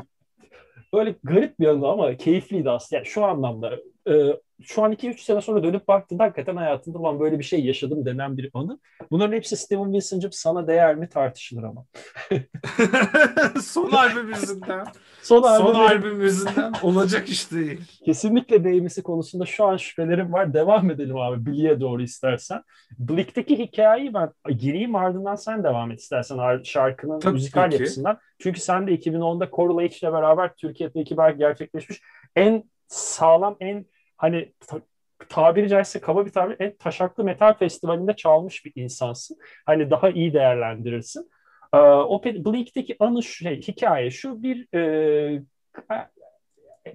[0.95, 2.99] böyle garip bir anı ama keyifliydi aslında.
[2.99, 3.77] Yani şu anlamda
[4.09, 8.05] e, şu an 2-3 sene sonra dönüp baktığında hakikaten hayatımda olan böyle bir şey yaşadım
[8.05, 8.79] denen bir anı.
[9.11, 11.87] Bunların hepsi Steven Wilson'cım sana değer mi tartışılır ama.
[13.63, 14.87] Son albüm yüzünden.
[15.23, 17.81] Son, albüm, Son albüm yüzünden olacak iş değil.
[18.05, 20.55] Kesinlikle değmesi konusunda şu an şüphelerim var.
[20.55, 22.63] Devam edelim abi Billy'e doğru istersen.
[22.99, 27.77] Blick'teki hikayeyi ben gireyim ardından sen devam et istersen şarkının Tabii müzikal ki.
[27.77, 28.19] yapısından.
[28.39, 32.01] Çünkü sen de 2010'da Coral H ile beraber Türkiye'deki belki gerçekleşmiş
[32.37, 33.87] en sağlam, en
[34.23, 34.81] hani ta,
[35.29, 39.37] tabiri caizse kaba bir tabir en taşaklı metal festivalinde çalmış bir insansın.
[39.67, 41.31] Hani daha iyi değerlendirirsin.
[41.75, 45.43] Ee, o Bleak'teki anı şey, hikaye şu bir e,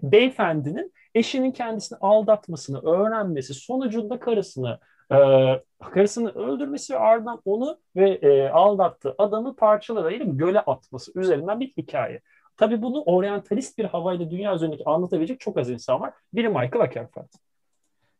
[0.03, 4.79] beyefendinin eşinin kendisini aldatmasını öğrenmesi sonucunda karısını
[5.11, 5.17] e,
[5.93, 12.21] karısını öldürmesi ve ardından onu ve e, aldattığı adamı parçalara göle atması üzerinden bir hikaye.
[12.57, 16.13] Tabii bunu oryantalist bir havayla dünya üzerindeki anlatabilecek çok az insan var.
[16.33, 17.27] Biri Michael Akerfeld.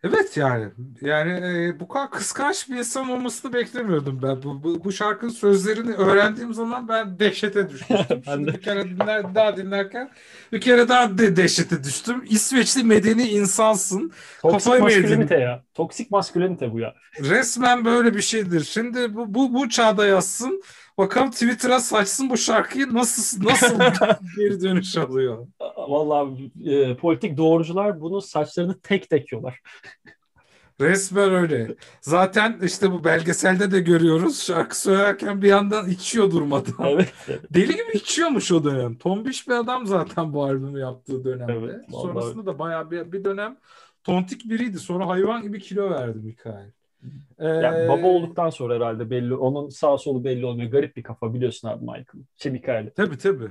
[0.04, 0.66] Evet yani
[1.02, 4.44] yani e, bu kadar kıskanç bir insan olmasını beklemiyordum ben.
[4.44, 8.22] Bu, bu, bu şarkının sözlerini öğrendiğim zaman ben dehşete düşmüştüm.
[8.28, 8.48] de.
[8.48, 10.10] bir kere dinler, daha dinlerken
[10.52, 12.24] bir kere daha de dehşete düştüm.
[12.30, 14.12] İsveçli medeni insansın.
[14.42, 15.64] Toksik maskülenite ya.
[15.74, 16.96] Toksik maskülenite bu ya.
[17.20, 18.64] Resmen böyle bir şeydir.
[18.64, 20.62] Şimdi bu, bu, bu çağda yazsın.
[20.98, 23.80] Bakalım Twitter'a saçsın bu şarkıyı nasıl nasıl
[24.38, 25.48] geri dönüş alıyor.
[25.78, 29.62] Vallahi e, politik doğrucular bunu saçlarını tek tek yiyorlar.
[30.82, 31.76] Resmen öyle.
[32.02, 34.44] Zaten işte bu belgeselde de görüyoruz.
[34.44, 36.74] Şarkı söylerken bir yandan içiyor durmadan.
[36.88, 37.14] Evet.
[37.54, 38.96] Deli gibi içiyormuş o dönem.
[38.96, 41.54] Tombiş bir adam zaten bu albümü yaptığı dönemde.
[41.54, 43.58] Evet, Sonrasında da bayağı bir, bir dönem
[44.04, 44.80] tontik biriydi.
[44.80, 46.72] Sonra hayvan gibi kilo verdi Mikael.
[47.40, 49.36] Yani baba olduktan sonra herhalde belli.
[49.36, 50.72] Onun sağ solu belli olmuyor.
[50.72, 52.26] Garip bir kafa biliyorsun abi Michael.
[52.36, 52.92] Şey Mikael.
[52.96, 53.50] Tabii tabii.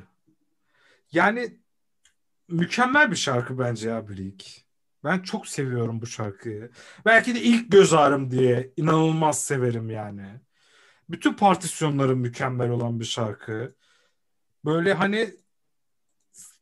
[1.13, 1.59] Yani
[2.49, 4.43] mükemmel bir şarkı bence ya Bleak.
[5.05, 6.71] Ben çok seviyorum bu şarkıyı.
[7.05, 10.27] Belki de ilk göz ağrım diye inanılmaz severim yani.
[11.09, 13.75] Bütün partisyonları mükemmel olan bir şarkı.
[14.65, 15.31] Böyle hani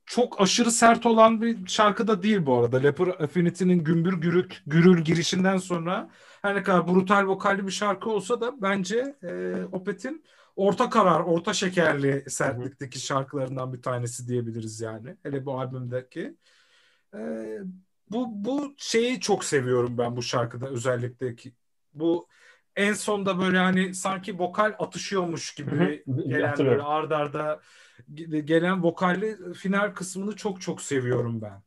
[0.06, 2.76] çok aşırı sert olan bir şarkı da değil bu arada.
[2.76, 6.10] Leper Affinity'nin gümbür gürük gürül girişinden sonra
[6.44, 10.24] her ne kadar brutal vokalli bir şarkı olsa da bence e, Opeth'in
[10.56, 15.16] orta karar, orta şekerli sertlikteki şarkılarından bir tanesi diyebiliriz yani.
[15.22, 16.36] Hele bu albümdeki.
[17.14, 17.18] E,
[18.10, 21.52] bu bu şeyi çok seviyorum ben bu şarkıda özellikle ki
[21.94, 22.28] bu
[22.76, 27.60] en sonda böyle hani sanki vokal atışıyormuş gibi gelen böyle ard arda
[28.44, 31.62] gelen vokalli final kısmını çok çok seviyorum ben.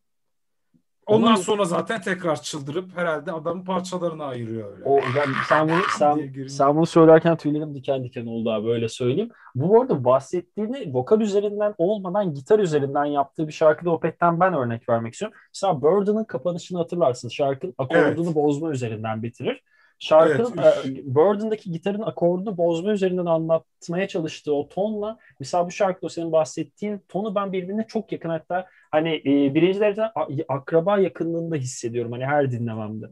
[1.07, 4.83] Ondan Ama, sonra zaten tekrar çıldırıp herhalde adamın parçalarına ayırıyor öyle.
[4.85, 9.29] O, ben, sen bunu sen, sen bunu söylerken tüylerim diken diken oldu abi böyle söyleyeyim.
[9.55, 15.13] Bu arada bahsettiğini vokal üzerinden olmadan gitar üzerinden yaptığı bir şarkıda Opet'ten ben örnek vermek
[15.13, 15.37] istiyorum.
[15.53, 17.29] Mesela Burden'ın kapanışını hatırlarsın.
[17.29, 18.35] Şarkının akordunu evet.
[18.35, 19.63] bozma üzerinden bitirir.
[19.99, 20.85] Şarkının evet.
[20.85, 27.01] e, Burden'daki gitarın akordunu bozma üzerinden anlatmaya çalıştığı o tonla mesela bu şarkıda senin bahsettiğin
[27.07, 30.11] tonu ben birbirine çok yakın hatta hani e, birinci dereceden
[30.47, 33.05] akraba yakınlığında hissediyorum hani her dinlememde.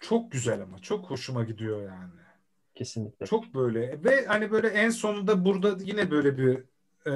[0.00, 2.12] Çok güzel ama çok hoşuma gidiyor yani.
[2.74, 3.26] Kesinlikle.
[3.26, 6.64] Çok böyle ve hani böyle en sonunda burada yine böyle bir
[7.06, 7.12] e,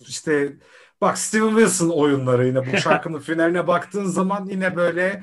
[0.00, 0.52] işte
[1.00, 5.22] Bak Steven Wilson oyunları yine bu şarkının finaline baktığın zaman yine böyle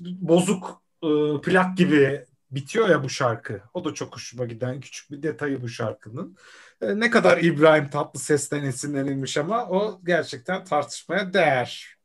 [0.00, 1.08] bozuk e,
[1.42, 3.60] plak gibi bitiyor ya bu şarkı.
[3.74, 6.36] O da çok hoşuma giden küçük bir detayı bu şarkının.
[6.80, 11.97] E, ne kadar İbrahim Tatlıses'ten esinlenilmiş ama o gerçekten tartışmaya değer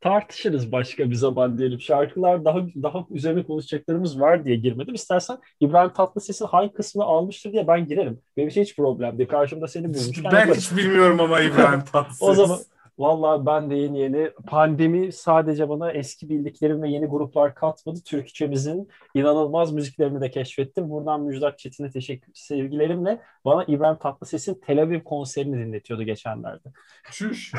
[0.00, 1.80] tartışırız başka bir zaman diyelim.
[1.80, 4.94] Şarkılar daha daha üzerine konuşacaklarımız var diye girmedim.
[4.94, 8.20] İstersen İbrahim Tatlıses'in hangi kısmını almıştır diye ben girerim.
[8.36, 9.28] Benim için hiç problem değil.
[9.28, 10.24] Karşımda seni bulmuşken.
[10.24, 10.54] Ben yaparım.
[10.54, 12.22] hiç bilmiyorum ama İbrahim Tatlıses.
[12.28, 12.58] o zaman
[13.00, 17.98] Vallahi ben de yeni yeni pandemi sadece bana eski bildiklerim ve yeni gruplar katmadı.
[18.04, 20.90] Türkçemizin inanılmaz müziklerini de keşfettim.
[20.90, 26.68] Buradan Müjdat Çetin'e teşekkür sevgilerimle bana İbrahim Tatlıses'in Tel Aviv konserini dinletiyordu geçenlerde.
[27.10, 27.52] Çüş.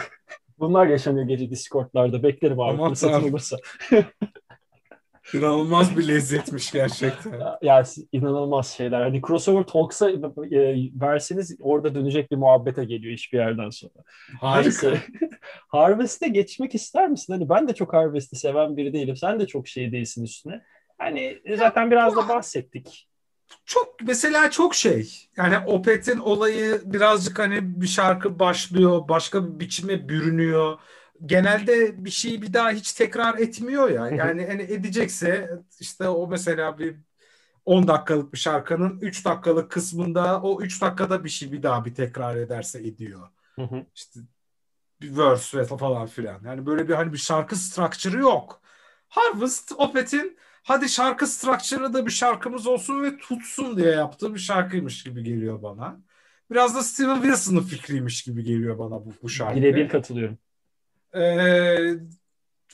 [0.61, 2.23] Bunlar yaşanıyor gece Discord'larda.
[2.23, 3.57] Beklerim abi Aman fırsatım olursa.
[5.33, 7.39] İnanılmaz bir lezzetmiş gerçekten.
[7.39, 9.01] Ya, yani inanılmaz şeyler.
[9.01, 10.19] Hani crossover talks'a e,
[11.01, 13.93] verseniz orada dönecek bir muhabbete geliyor hiçbir yerden sonra.
[14.39, 14.93] Harika.
[15.67, 17.33] Harvest'e geçmek ister misin?
[17.33, 19.15] Hani ben de çok Harvest'i seven biri değilim.
[19.15, 20.61] Sen de çok şey değilsin üstüne.
[20.97, 23.10] Hani zaten biraz da bahsettik
[23.65, 25.29] çok mesela çok şey.
[25.37, 30.79] Yani Opet'in olayı birazcık hani bir şarkı başlıyor, başka bir biçime bürünüyor.
[31.25, 34.09] Genelde bir şeyi bir daha hiç tekrar etmiyor ya.
[34.09, 36.95] Yani hani edecekse işte o mesela bir
[37.65, 41.95] 10 dakikalık bir şarkının 3 dakikalık kısmında o 3 dakikada bir şey bir daha bir
[41.95, 43.29] tekrar ederse ediyor.
[43.95, 44.19] işte
[45.01, 46.39] bir verse ve falan filan.
[46.45, 48.61] Yani böyle bir hani bir şarkı structure'ı yok.
[49.09, 55.03] Harvest Opet'in hadi şarkı structure'ı da bir şarkımız olsun ve tutsun diye yaptığı bir şarkıymış
[55.03, 56.01] gibi geliyor bana.
[56.51, 59.55] Biraz da Steven Wilson'ın fikriymiş gibi geliyor bana bu, bu şarkı.
[59.55, 60.37] Birebir katılıyorum.
[61.13, 61.95] Ee,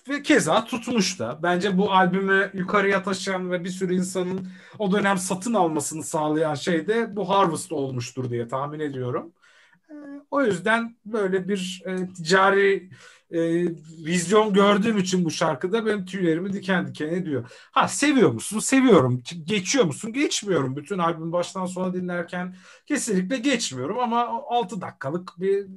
[0.10, 1.40] ve keza tutmuş da.
[1.44, 4.48] Bence bu albümü yukarıya taşıyan ve bir sürü insanın
[4.80, 9.34] o dönem satın almasını sağlayan şey de bu Harvest olmuştur diye tahmin ediyorum.
[9.90, 9.94] Ee,
[10.32, 12.90] o yüzden böyle bir e, ticari
[13.32, 13.40] e,
[14.06, 17.52] vizyon gördüğüm için bu şarkıda benim tüylerimi diken diken ediyor.
[17.72, 18.60] Ha seviyor musun?
[18.60, 19.24] Seviyorum.
[19.44, 20.14] Geçiyor musun?
[20.14, 20.76] Geçmiyorum.
[20.76, 25.68] Bütün albüm baştan sona dinlerken kesinlikle geçmiyorum ama 6 dakikalık bir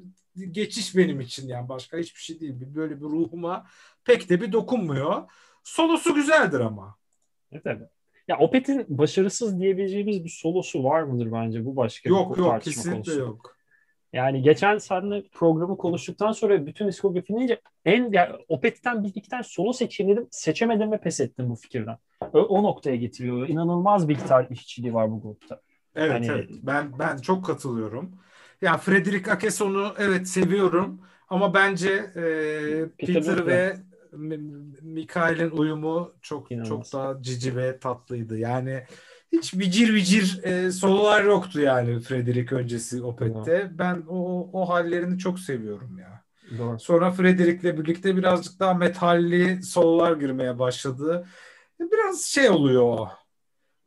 [0.50, 2.54] geçiş benim için yani başka hiçbir şey değil.
[2.74, 3.66] Böyle bir ruhuma
[4.04, 5.22] pek de bir dokunmuyor.
[5.64, 6.96] Solosu güzeldir ama.
[7.52, 7.90] Evet, evet.
[8.28, 11.64] Ya Opet'in başarısız diyebileceğimiz bir solosu var mıdır bence?
[11.64, 13.18] Bu başka yok, bir yok, kesinlikle konusu.
[13.18, 13.59] yok.
[14.12, 20.92] Yani geçen seninle programı konuştuktan sonra bütün diskografini en yani Opet'ten tane solo seçeyim Seçemedim
[20.92, 21.96] ve pes ettim bu fikirden.
[22.32, 23.48] O, o noktaya getiriyor.
[23.48, 25.60] İnanılmaz bir gitar işçiliği var bu grupta.
[25.94, 26.26] Evet, yani...
[26.26, 26.50] evet.
[26.62, 28.10] Ben ben çok katılıyorum.
[28.62, 32.22] Ya Frederick Akeson'u evet seviyorum ama bence e,
[32.98, 33.76] Peter, Peter ve
[34.82, 36.90] Mikael'in uyumu çok İnanılmaz.
[36.90, 38.38] çok daha cici ve tatlıydı.
[38.38, 38.82] Yani
[39.32, 43.70] hiç vicir vicir e, sololar yoktu yani Frederick öncesi Opet'te.
[43.78, 46.24] Ben o, o hallerini çok seviyorum ya.
[46.58, 46.80] Doğru.
[46.80, 51.26] Sonra Frederick'le birlikte birazcık daha metalli sololar girmeye başladı.
[51.80, 53.08] Biraz şey oluyor o.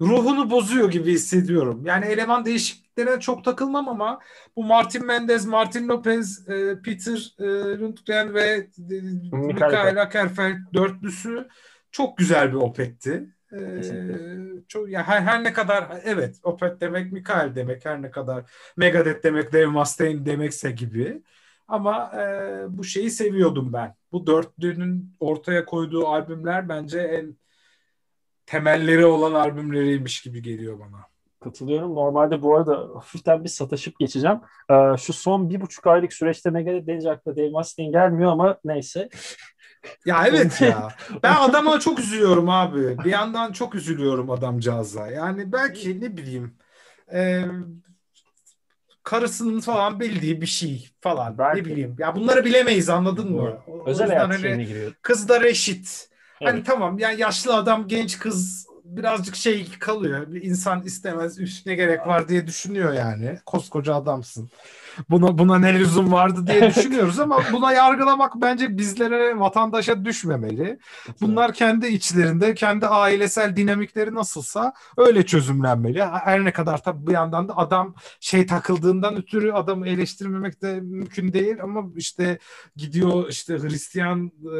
[0.01, 1.86] Ruhunu bozuyor gibi hissediyorum.
[1.86, 4.19] Yani eleman değişikliklerine çok takılmam ama
[4.56, 7.45] bu Martin Mendez, Martin Lopez, e, Peter e,
[7.79, 9.01] Lundgren ve e,
[9.32, 11.47] Mikael Akerfeld dörtlüsü
[11.91, 13.33] çok güzel bir opetti.
[13.54, 18.52] Ee, çok ya her, her ne kadar evet Opeth demek Mikael demek her ne kadar
[18.78, 21.22] Megadeth demek Dave Mustaine demekse gibi
[21.68, 22.24] ama e,
[22.70, 23.96] bu şeyi seviyordum ben.
[24.12, 27.36] Bu dörtlünün ortaya koyduğu albümler bence en
[28.46, 31.04] temelleri olan albümleriymiş gibi geliyor bana.
[31.39, 31.96] Katılıyorum.
[31.96, 34.39] Normalde bu arada hafiften bir sataşıp geçeceğim.
[34.72, 39.10] Ee, şu son bir buçuk aylık süreçte Megadeth denince akla Dave Mustaine gelmiyor ama neyse.
[40.06, 40.88] Ya evet ya.
[41.24, 42.98] Ben adama çok üzülüyorum abi.
[42.98, 45.08] Bir yandan çok üzülüyorum adamcağıza.
[45.08, 46.58] Yani belki ne bileyim
[47.13, 47.46] e,
[49.04, 51.38] karısının falan bildiği bir şey falan.
[51.38, 51.60] Belki.
[51.60, 51.96] Ne bileyim.
[52.00, 53.58] Ya bunları bilemeyiz anladın mı?
[53.67, 54.93] O, Özel hayat hani, şeyine giriyor.
[55.02, 56.10] Kız da reşit.
[56.43, 56.65] Hani evet.
[56.65, 60.32] Tamam yani yaşlı adam genç kız birazcık şey kalıyor.
[60.32, 63.39] Bir insan istemez üf ne gerek var diye düşünüyor yani.
[63.46, 64.50] Koskoca adamsın
[65.10, 70.79] buna buna ne lüzum vardı diye düşünüyoruz ama buna yargılamak bence bizlere vatandaşa düşmemeli.
[71.21, 76.03] Bunlar kendi içlerinde kendi ailesel dinamikleri nasılsa öyle çözümlenmeli.
[76.03, 81.34] Her ne kadar tabii bir yandan da adam şey takıldığından ötürü adamı eleştirmemek de mümkün
[81.34, 82.39] değil ama işte
[82.75, 84.58] gidiyor işte Hristiyan e,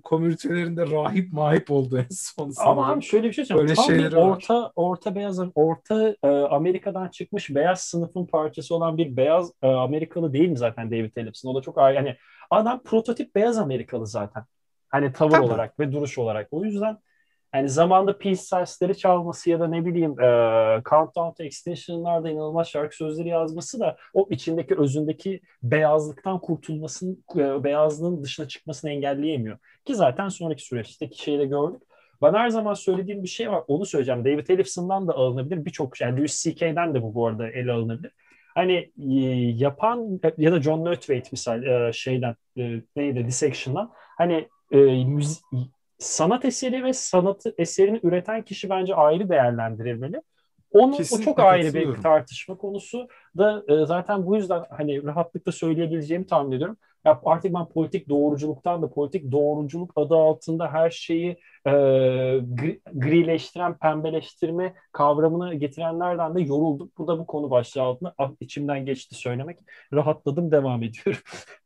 [0.00, 2.52] komünitelerinde rahip mahip oldu en son.
[2.58, 3.76] Ama abi şöyle bir şey söyleyeyim.
[3.76, 4.72] Tam bir orta var.
[4.76, 10.48] orta beyaz orta e, Amerika'dan çıkmış beyaz sınıfın parçası olan bir beyaz e, Amerikalı değil
[10.48, 11.50] mi zaten David Ellison?
[11.50, 11.76] O da çok.
[11.76, 12.16] Yani
[12.50, 14.44] adam prototip beyaz Amerikalı zaten.
[14.88, 15.44] Hani tavır Tabii.
[15.44, 16.48] olarak ve duruş olarak.
[16.50, 16.98] O yüzden
[17.54, 22.96] yani zamanda Peace Signs'leri çalması ya da ne bileyim e, Countdown to Extinction'larda inanılmaz şarkı
[22.96, 29.58] sözleri yazması da o içindeki özündeki beyazlıktan kurtulmasının, e, beyazlığın dışına çıkmasını engelleyemiyor.
[29.84, 31.82] Ki zaten sonraki süreçteki şeyi de gördük.
[32.22, 33.62] Ben her zaman söylediğim bir şey var.
[33.68, 34.24] Onu söyleyeceğim.
[34.24, 35.64] David Ellison'dan da alınabilir.
[35.64, 38.12] Birçok yani Louis C.K.'den de bu bu arada ele alınabilir.
[38.56, 39.14] Hani e,
[39.56, 44.48] yapan ya da John Nutwaite misal e, şeyden e, neydi Dissection'dan hani
[45.06, 45.42] müzik,
[45.98, 50.22] sanat eseri ve sanat eserini üreten kişi bence ayrı değerlendirilmeli.
[50.76, 53.08] Onu o çok ayrı bir tartışma konusu
[53.38, 56.76] da zaten bu yüzden hani rahatlıkla söyleyebileceğimi tahmin ediyorum.
[57.04, 61.30] Ya artık ben politik doğruculuktan da politik doğruculuk adı altında her şeyi
[61.66, 61.70] e,
[62.40, 66.90] gri, grileştiren, pembeleştirme kavramını getirenlerden de yoruldum.
[66.98, 69.58] Bu da bu konu başlığı altında ah, içimden geçti söylemek.
[69.92, 71.22] Rahatladım, devam ediyorum.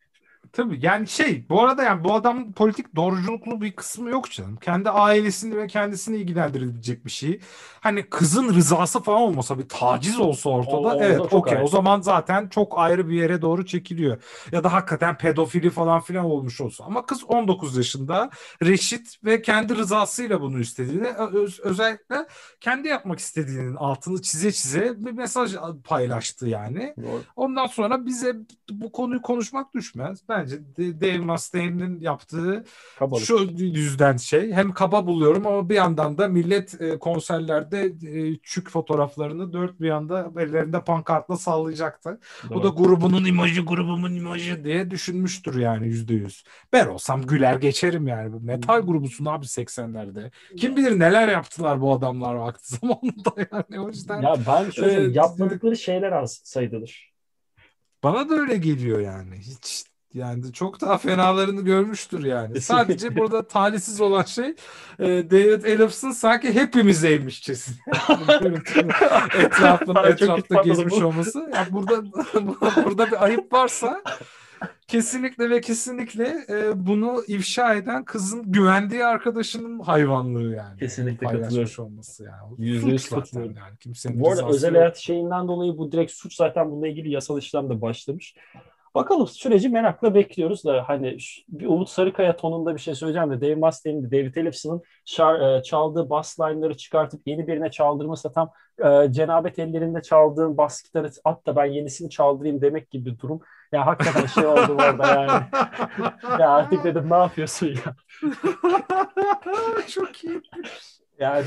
[0.53, 4.57] Tabii yani şey bu arada yani bu adam politik doğruculuklu bir kısmı yok canım.
[4.57, 7.41] Kendi ailesini ve kendisini ilgilendirebilecek bir şey.
[7.81, 12.49] Hani kızın rızası falan olmasa bir taciz olsa ortada o, evet okey o zaman zaten
[12.49, 14.23] çok ayrı bir yere doğru çekiliyor.
[14.53, 16.85] Ya da hakikaten pedofili falan filan olmuş olsa.
[16.85, 18.31] Ama kız 19 yaşında
[18.63, 22.27] reşit ve kendi rızasıyla bunu istediğini öz, özellikle
[22.61, 26.95] kendi yapmak istediğinin altını çize çize bir mesaj paylaştı yani.
[27.03, 27.23] Doğru.
[27.37, 28.37] Ondan sonra bize
[28.71, 30.21] bu konuyu konuşmak düşmez.
[30.29, 32.65] Ben bence Dave Mustaine'in yaptığı
[32.99, 33.25] Kabalık.
[33.25, 38.71] şu yüzden şey hem kaba buluyorum ama bir yandan da millet e, konserlerde e, çük
[38.71, 42.21] fotoğraflarını dört bir yanda ellerinde pankartla sallayacaktı.
[42.49, 42.55] Doğru.
[42.59, 46.45] Bu da grubunun imajı grubumun imajı diye düşünmüştür yani yüzde yüz.
[46.73, 48.37] Ben olsam güler geçerim yani.
[48.43, 50.31] Metal grubusun abi 80'lerde.
[50.57, 54.23] Kim bilir neler yaptılar bu adamlar vakti zamanında yani o yüzden.
[54.23, 57.11] Ya ben şöyle yapmadıkları şeyler az sayılır.
[58.03, 59.37] Bana da öyle geliyor yani.
[59.39, 62.61] Hiç yani çok daha fenalarını görmüştür yani.
[62.61, 64.55] Sadece burada talihsiz olan şey
[64.99, 67.77] e, David Ellefson sanki hepimizdeymişçesin.
[69.39, 71.51] Etrafın, etrafta gezmiş olması.
[71.55, 72.05] Yani burada
[72.85, 74.03] burada bir ayıp varsa
[74.89, 80.79] kesinlikle ve kesinlikle e, bunu ifşa eden kızın güvendiği arkadaşının hayvanlığı yani.
[80.79, 81.85] Kesinlikle katılıyorum.
[81.85, 82.55] olması yani.
[82.59, 83.57] Yüzde yüz katılıyorum.
[83.57, 83.77] Yani.
[83.81, 87.71] Kimsenin bu arada özel hayat şeyinden dolayı bu direkt suç zaten bununla ilgili yasal işlem
[87.71, 88.35] de başlamış.
[88.95, 91.17] Bakalım süreci merakla bekliyoruz da hani
[91.49, 94.83] bir Umut Sarıkaya tonunda bir şey söyleyeceğim de Dave Mustaine'in David Ellefson'ın
[95.59, 98.51] e, çaldığı bass line'ları çıkartıp yeni birine çaldırması tam
[98.85, 103.41] e, cenabet ellerinde çaldığın bas gitarı at da ben yenisini çaldırayım demek gibi bir durum.
[103.73, 105.43] Ya hakikaten şey oldu orada yani.
[106.41, 107.97] ya artık dedim ne yapıyorsun ya.
[109.89, 110.41] Çok iyi.
[111.19, 111.47] Yani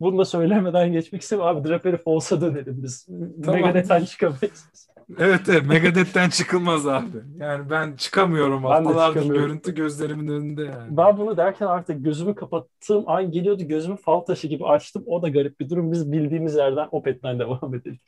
[0.00, 1.56] bunu da söylemeden geçmek istemiyorum.
[1.56, 3.06] Abi Draper'i Falls'a dönelim biz.
[3.44, 3.60] Tamam.
[3.60, 4.89] Megadeth'ten çıkamayız.
[5.18, 7.16] Evet evet Megadeth'ten çıkılmaz abi.
[7.38, 10.96] Yani ben çıkamıyorum ben haftalardır görüntü gözlerimin önünde yani.
[10.96, 15.02] Ben bunu derken artık gözümü kapattığım an geliyordu gözümü fal taşı gibi açtım.
[15.06, 15.92] O da garip bir durum.
[15.92, 17.98] Biz bildiğimiz yerden Opet'ten devam edelim.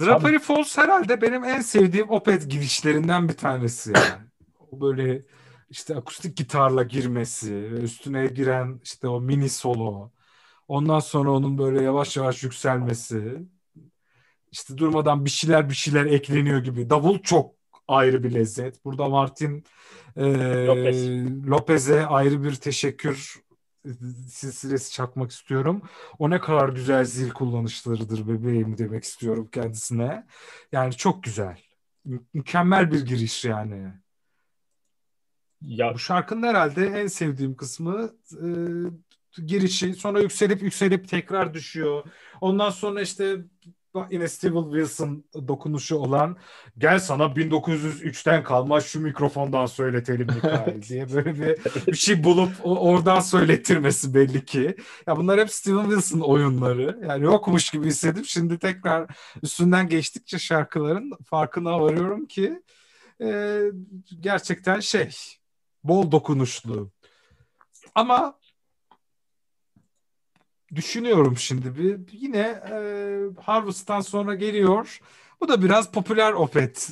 [0.00, 4.24] Drapery Falls herhalde benim en sevdiğim Opet girişlerinden bir tanesi yani.
[4.70, 5.22] O böyle
[5.70, 10.10] işte akustik gitarla girmesi, üstüne giren işte o mini solo.
[10.68, 13.42] Ondan sonra onun böyle yavaş yavaş yükselmesi
[14.52, 16.90] işte durmadan bir şeyler bir şeyler ekleniyor gibi.
[16.90, 17.54] Davul çok
[17.88, 18.84] ayrı bir lezzet.
[18.84, 19.64] Burada Martin
[20.16, 20.22] e,
[20.66, 21.08] Lopez.
[21.46, 23.42] Lopez'e ayrı bir teşekkür
[24.28, 25.82] silsilesi çakmak istiyorum.
[26.18, 30.26] O ne kadar güzel zil kullanışlarıdır bebeğim demek istiyorum kendisine.
[30.72, 31.58] Yani çok güzel.
[32.04, 33.92] Mü- mükemmel bir giriş yani.
[35.60, 38.46] Ya bu şarkının herhalde en sevdiğim kısmı e,
[39.46, 39.94] girişi.
[39.94, 42.04] Sonra yükselip yükselip tekrar düşüyor.
[42.40, 43.36] Ondan sonra işte
[44.10, 46.36] yine Steven Wilson dokunuşu olan
[46.78, 53.20] gel sana 1903'ten kalma şu mikrofondan söyletelim Mikael diye böyle bir, bir şey bulup oradan
[53.20, 54.76] söylettirmesi belli ki.
[55.06, 56.98] Ya bunlar hep Steven Wilson oyunları.
[57.08, 62.62] Yani yokmuş gibi hissedip şimdi tekrar üstünden geçtikçe şarkıların farkına varıyorum ki
[63.20, 63.60] e,
[64.20, 65.10] gerçekten şey
[65.84, 66.90] bol dokunuşlu.
[67.94, 68.38] Ama
[70.74, 72.76] düşünüyorum şimdi bir yine e,
[73.40, 75.00] Harvest'tan sonra geliyor.
[75.40, 76.90] Bu da biraz popüler opet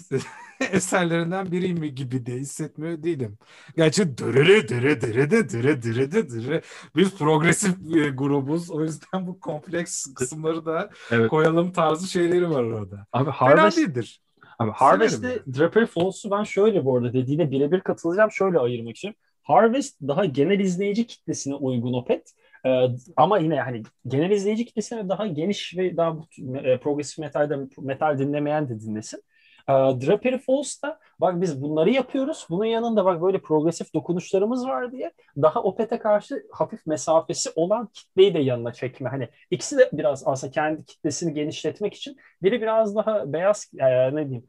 [0.73, 3.39] eserlerinden biri mi gibi de hissetmiyor değilim.
[3.77, 6.63] Gerçi dırırı dırı dırı de dırı dırı de dırı
[6.97, 8.71] biz progresif e, grubuz.
[8.71, 11.31] O yüzden bu kompleks kısımları da evet.
[11.31, 13.07] koyalım tarzı şeyleri var orada.
[13.13, 14.21] Abi Harvest, Fena değildir.
[14.59, 18.31] Abi Harvest'te Draper Falls'u ben şöyle bu arada dediğine birebir katılacağım.
[18.31, 19.21] Şöyle ayırmak istiyorum.
[19.43, 22.35] Harvest daha genel izleyici kitlesine uygun opet.
[22.67, 22.87] Ee,
[23.17, 26.17] ama yine hani genel izleyici kitlesine daha geniş ve daha
[26.65, 29.23] e, progresif metalde metal dinlemeyen de dinlesin.
[29.69, 32.47] Ee, Drapery Falls'ta bak biz bunları yapıyoruz.
[32.51, 38.35] Bunun yanında bak böyle progresif dokunuşlarımız var diye daha Opet'e karşı hafif mesafesi olan kitleyi
[38.35, 39.09] de yanına çekme.
[39.09, 44.29] Hani ikisi de biraz aslında kendi kitlesini genişletmek için biri biraz daha beyaz e, ne
[44.29, 44.49] diyeyim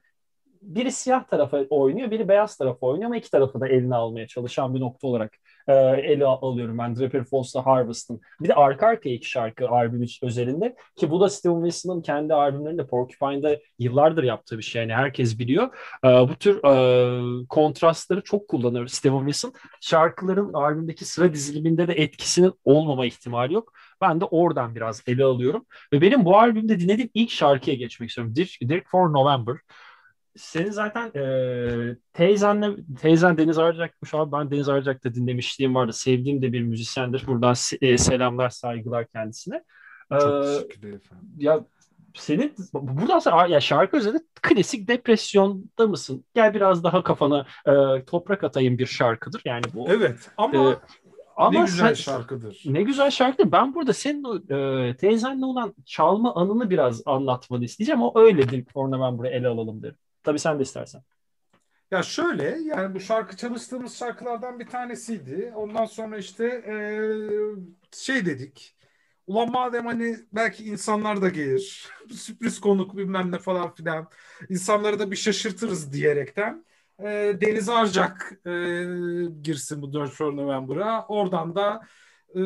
[0.62, 4.76] biri siyah tarafa oynuyor, biri beyaz tarafa oynuyor ama iki tarafı da eline almaya çalışan
[4.76, 5.38] bir nokta olarak
[5.72, 8.22] e, ele alıyorum ben Draper Falls'la Harvest'ın.
[8.42, 12.88] Bir de arka arkaya iki şarkı albüm özelinde ki bu da Steven Wilson'ın kendi albümlerinde
[12.88, 14.82] Porcupine'da yıllardır yaptığı bir şey.
[14.82, 15.70] Yani herkes biliyor.
[16.06, 19.54] E, bu tür e, kontrastları çok kullanır Steven Wilson.
[19.82, 23.74] Şarkıların albümdeki sıra diziliminde de etkisinin olmama ihtimali yok.
[24.02, 25.66] Ben de oradan biraz ele alıyorum.
[25.94, 28.36] Ve benim bu albümde dinlediğim ilk şarkıya geçmek istiyorum.
[28.36, 29.56] Dirk, Dirk for November
[30.38, 35.94] senin zaten e, teyzenle teyzen Deniz Arcak'mış abi ben Deniz Arcak'ta dinlemişliğim vardı.
[35.94, 37.28] Sevdiğim de bir müzisyendir.
[37.28, 39.64] Buradan e, selamlar, saygılar kendisine.
[40.20, 41.02] Çok teşekkür ederim.
[41.38, 41.66] Ya
[42.16, 46.26] senin burada aslında ya şarkı üzerinde klasik depresyonda mısın?
[46.34, 49.42] Gel biraz daha kafana e, toprak atayım bir şarkıdır.
[49.46, 50.78] Yani bu Evet ama e,
[51.36, 52.62] ama ne güzel sen, şarkıdır.
[52.66, 53.52] Ne güzel şarkıdır.
[53.52, 58.02] Ben burada senin e, teyzenle olan çalma anını biraz anlatmanı isteyeceğim.
[58.02, 58.66] O öyledir.
[58.74, 59.96] Sonra ben buraya ele alalım derim.
[60.24, 61.04] Tabii sen de istersen.
[61.92, 65.54] Ya şöyle yani bu şarkı çalıştığımız şarkılardan bir tanesiydi.
[65.56, 66.76] Ondan sonra işte e,
[67.92, 68.76] şey dedik.
[69.28, 71.88] Ulan madem hani belki insanlar da gelir.
[72.12, 74.10] Sürpriz konuk bilmem ne falan filan.
[74.50, 76.66] İnsanları da bir şaşırtırız diyerekten.
[77.00, 78.52] E, Deniz Arcak e,
[79.42, 81.06] girsin bu 4 November'a.
[81.08, 81.88] Oradan da
[82.36, 82.42] e,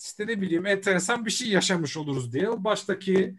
[0.00, 2.50] işte ne bileyim enteresan bir şey yaşamış oluruz diye.
[2.50, 3.36] O baştaki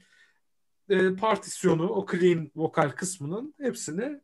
[0.90, 4.22] e, partisyonu, o clean vokal kısmının hepsini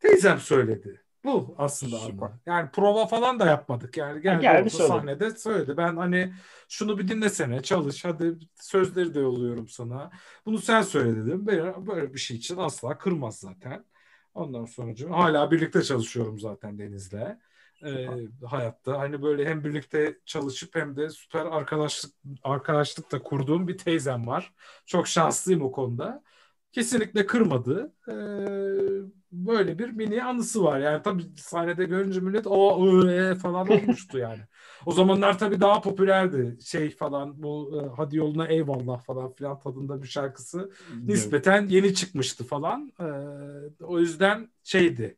[0.00, 1.02] teyzem söyledi.
[1.24, 2.30] Bu aslında Süper.
[2.46, 3.96] Yani prova falan da yapmadık.
[3.96, 5.76] Yani geldi, geldi sahnede söyledi.
[5.76, 6.32] Ben hani
[6.68, 8.04] şunu bir dinlesene, çalış.
[8.04, 10.10] Hadi sözleri de yolluyorum sana.
[10.46, 11.46] Bunu sen söyle dedim.
[11.46, 13.84] Böyle, böyle bir şey için asla kırmaz zaten.
[14.34, 17.38] Ondan sonra hala birlikte çalışıyorum zaten Deniz'le
[17.86, 18.08] e,
[18.46, 18.98] hayatta.
[18.98, 22.12] Hani böyle hem birlikte çalışıp hem de süper arkadaşlık
[22.42, 24.52] arkadaşlık da kurduğum bir teyzem var.
[24.86, 26.22] Çok şanslıyım o konuda.
[26.72, 27.92] Kesinlikle kırmadı.
[28.08, 28.14] E,
[29.32, 30.78] böyle bir mini anısı var.
[30.80, 34.40] Yani tabii sahnede görünce millet o e falan olmuştu yani.
[34.86, 40.02] O zamanlar tabii daha popülerdi şey falan bu e, hadi yoluna eyvallah falan filan tadında
[40.02, 40.70] bir şarkısı
[41.06, 42.92] nispeten yeni çıkmıştı falan.
[43.00, 43.04] E,
[43.84, 45.16] o yüzden şeydi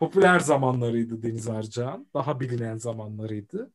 [0.00, 2.08] popüler zamanlarıydı Deniz Arcağ'ın.
[2.14, 3.70] Daha bilinen zamanlarıydı.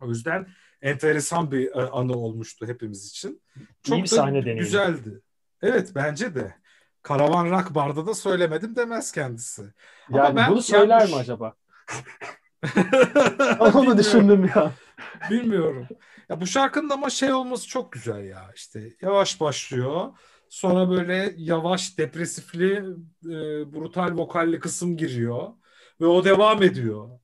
[0.00, 0.46] O yüzden
[0.82, 3.42] enteresan bir e, anı olmuştu hepimiz için.
[3.82, 4.60] Çok İyi bir sahne deneyimi.
[4.60, 5.20] güzeldi.
[5.62, 6.54] Evet bence de.
[7.02, 9.62] Karavan Rock Bar'da da söylemedim demez kendisi.
[10.10, 11.12] Yani Ama ben bunu söyler yanlış...
[11.12, 11.54] mi acaba?
[13.74, 14.72] Onu düşündüm ya.
[15.30, 15.88] Bilmiyorum.
[16.28, 18.50] Ya bu şarkının ama şey olması çok güzel ya.
[18.54, 20.12] İşte yavaş başlıyor.
[20.50, 22.74] Sonra böyle yavaş, depresifli,
[23.26, 25.48] e, brutal vokalli kısım giriyor.
[26.02, 27.20] Ve o devam ediyor.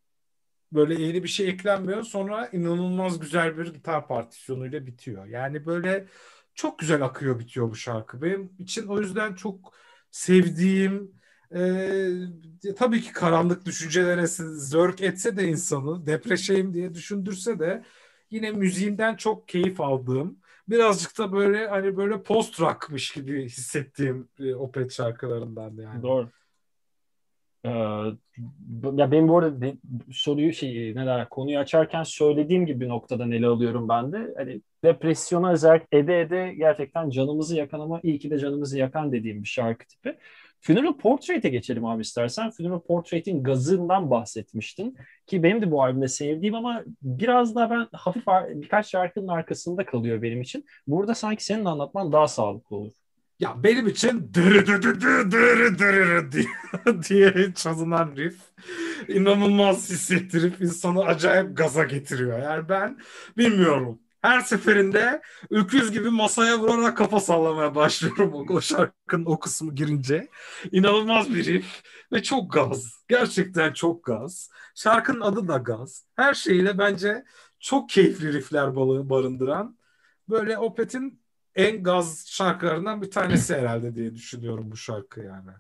[0.72, 2.02] Böyle yeni bir şey eklenmiyor.
[2.02, 5.26] Sonra inanılmaz güzel bir gitar partisyonuyla bitiyor.
[5.26, 6.06] Yani böyle
[6.54, 8.22] çok güzel akıyor bitiyor bu şarkı.
[8.22, 9.74] Benim için o yüzden çok
[10.10, 11.12] sevdiğim
[11.54, 17.84] e, tabii ki karanlık düşüncelere zörk etse de insanı depreşeyim diye düşündürse de
[18.30, 20.38] yine müziğinden çok keyif aldığım
[20.68, 26.02] birazcık da böyle hani böyle post rock'mış gibi hissettiğim e, Opet şarkılarından yani.
[26.02, 26.28] Doğru.
[27.66, 27.70] Ee,
[28.96, 29.66] ya benim bu arada
[30.12, 34.34] soruyu şey ne der konuyu açarken söylediğim gibi noktadan ele alıyorum ben de.
[34.36, 39.42] Hani depresyona özellikle ede ede gerçekten canımızı yakan ama iyi ki de canımızı yakan dediğim
[39.42, 40.16] bir şarkı tipi.
[40.60, 42.50] Funeral Portrait'e geçelim abi istersen.
[42.50, 44.96] Funeral Portrait'in gazından bahsetmiştin.
[45.26, 50.22] Ki benim de bu albümde sevdiğim ama biraz daha ben hafif birkaç şarkının arkasında kalıyor
[50.22, 50.64] benim için.
[50.86, 53.05] Burada sanki senin anlatman daha sağlıklı olur.
[53.40, 54.66] Ya benim için dırı
[57.08, 58.36] diye çalınan riff
[59.08, 62.38] inanılmaz hissettirip insanı acayip gaza getiriyor.
[62.42, 62.98] Yani ben
[63.36, 63.98] bilmiyorum.
[64.22, 70.28] Her seferinde öküz gibi masaya vurarak kafa sallamaya başlıyorum o, o şarkının o kısmı girince.
[70.72, 71.82] İnanılmaz bir riff
[72.12, 72.92] ve çok gaz.
[73.08, 74.50] Gerçekten çok gaz.
[74.74, 76.06] Şarkının adı da gaz.
[76.16, 77.24] Her şeyle bence
[77.60, 78.76] çok keyifli riffler
[79.10, 79.78] barındıran
[80.28, 81.22] böyle Opet'in
[81.56, 85.50] en gaz şarkılarından bir tanesi herhalde diye düşünüyorum bu şarkı yani.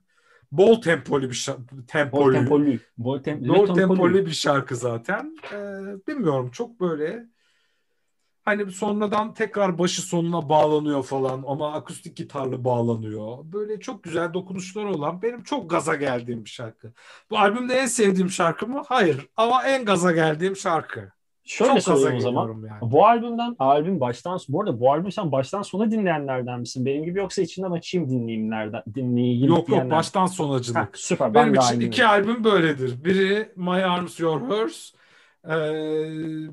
[0.52, 1.86] Bol tempolu bir şarkı.
[1.86, 2.24] Tempolu.
[2.24, 2.78] Bol tempolu.
[2.98, 5.36] Bol, tem Bol tempolu bir şarkı zaten.
[5.52, 5.56] Ee,
[6.08, 7.26] bilmiyorum çok böyle
[8.42, 13.38] hani sonradan tekrar başı sonuna bağlanıyor falan ama akustik gitarlı bağlanıyor.
[13.44, 16.92] Böyle çok güzel dokunuşları olan benim çok gaza geldiğim bir şarkı.
[17.30, 18.82] Bu albümde en sevdiğim şarkı mı?
[18.86, 19.28] Hayır.
[19.36, 21.15] Ama en gaza geldiğim şarkı.
[21.46, 22.48] Şöyle Çok söyleyeyim o zaman.
[22.48, 22.90] Yani.
[22.92, 26.86] Bu albümden albüm baştan bu arada bu albüm sen baştan sona dinleyenlerden misin?
[26.86, 30.78] Benim gibi yoksa içinden açayım dinleyeyimlerden dinleyeyim Yok yok baştan sonacılık.
[30.78, 31.34] Heh, süper.
[31.34, 33.04] Benim ben için iki albüm böyledir.
[33.04, 34.92] Biri My Arms Your Hers.
[35.44, 35.50] Ee,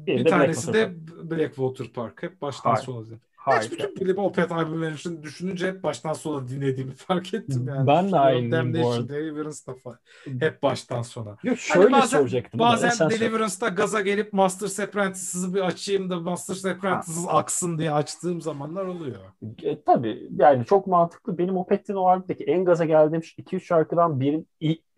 [0.07, 2.23] bir, bir tanesi de Blackwater Park.
[2.23, 2.85] Hep baştan Hayır.
[2.85, 3.21] sona dinledim.
[3.43, 3.63] Harika.
[3.65, 7.87] Hiç bütün Billy Opet albümlerini düşününce hep baştan sona dinlediğimi fark ettim yani.
[7.87, 9.09] Ben de aynıyım bu arada.
[9.09, 9.99] Deliverance'da
[10.39, 11.29] hep baştan sona.
[11.29, 12.59] Yok hani şöyle hani bazen, soracaktım.
[12.59, 18.85] Bazen Deliverance'da gaza gelip Master Apprentice'ı bir açayım da Master Apprentice aksın diye açtığım zamanlar
[18.85, 19.19] oluyor.
[19.63, 21.37] E, tabii yani çok mantıklı.
[21.37, 24.47] Benim Opet'in o albümdeki en gaza geldiğim 2-3 şarkıdan birin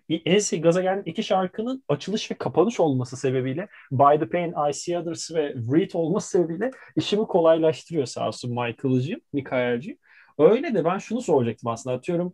[0.09, 4.99] en gaza gelen iki şarkının açılış ve kapanış olması sebebiyle By the Pain, I See
[4.99, 9.97] Others ve Read olması sebebiyle işimi kolaylaştırıyor sağ olsun Michael'cığım, Mikael'cığım.
[10.39, 12.33] Öyle de ben şunu soracaktım aslında atıyorum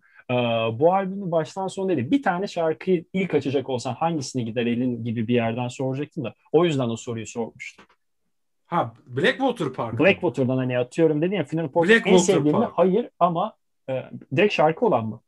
[0.79, 5.27] bu albümün baştan sona değil bir tane şarkıyı ilk açacak olsan hangisini gider elin gibi
[5.27, 7.85] bir yerden soracaktım da o yüzden o soruyu sormuştum.
[8.65, 9.99] Ha Blackwater Park.
[9.99, 12.67] Blackwater'dan hani atıyorum dedin ya Final Portrait en sevdiğim mi?
[12.73, 13.53] Hayır ama
[13.89, 14.03] e,
[14.35, 15.21] direkt şarkı olan mı?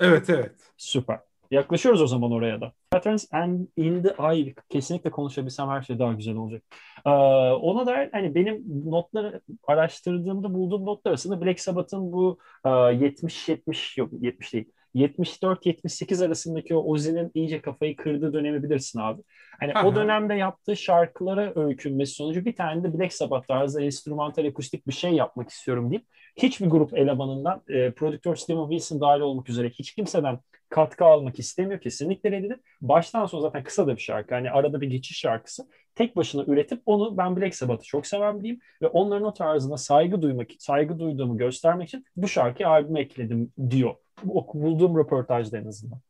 [0.00, 0.54] Evet evet.
[0.76, 1.18] Süper.
[1.54, 2.72] Yaklaşıyoruz o zaman oraya da.
[2.90, 6.62] Patterns and in the Eye kesinlikle konuşabilsem her şey daha güzel olacak.
[7.06, 7.10] Ee,
[7.50, 14.10] ona da hani benim notları araştırdığımda bulduğum notlar arasında Black Sabbath'ın bu e, 70-70 yok
[14.20, 19.22] 70 değil 74-78 arasındaki o Ozzy'nin iyice kafayı kırdığı dönemi bilirsin abi.
[19.60, 19.88] Hani Aha.
[19.88, 24.92] o dönemde yaptığı şarkılara öykünmesi sonucu bir tane de Black Sabbath tarzı enstrümantal akustik bir
[24.92, 29.94] şey yapmak istiyorum deyip hiçbir grup elemanından e, prodüktör Steven Wilson dahil olmak üzere hiç
[29.94, 30.38] kimseden
[30.68, 34.86] katkı almak istemiyor kesinlikle reddedip baştan sona zaten kısa da bir şarkı hani arada bir
[34.86, 39.34] geçiş şarkısı tek başına üretip onu ben Black Sabbath'ı çok seven biriyim ve onların o
[39.34, 43.94] tarzına saygı duymak saygı duyduğumu göstermek için bu şarkıyı albüme ekledim diyor.
[44.22, 46.00] Bu, bulduğum röportajda en azından.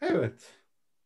[0.00, 0.52] Evet.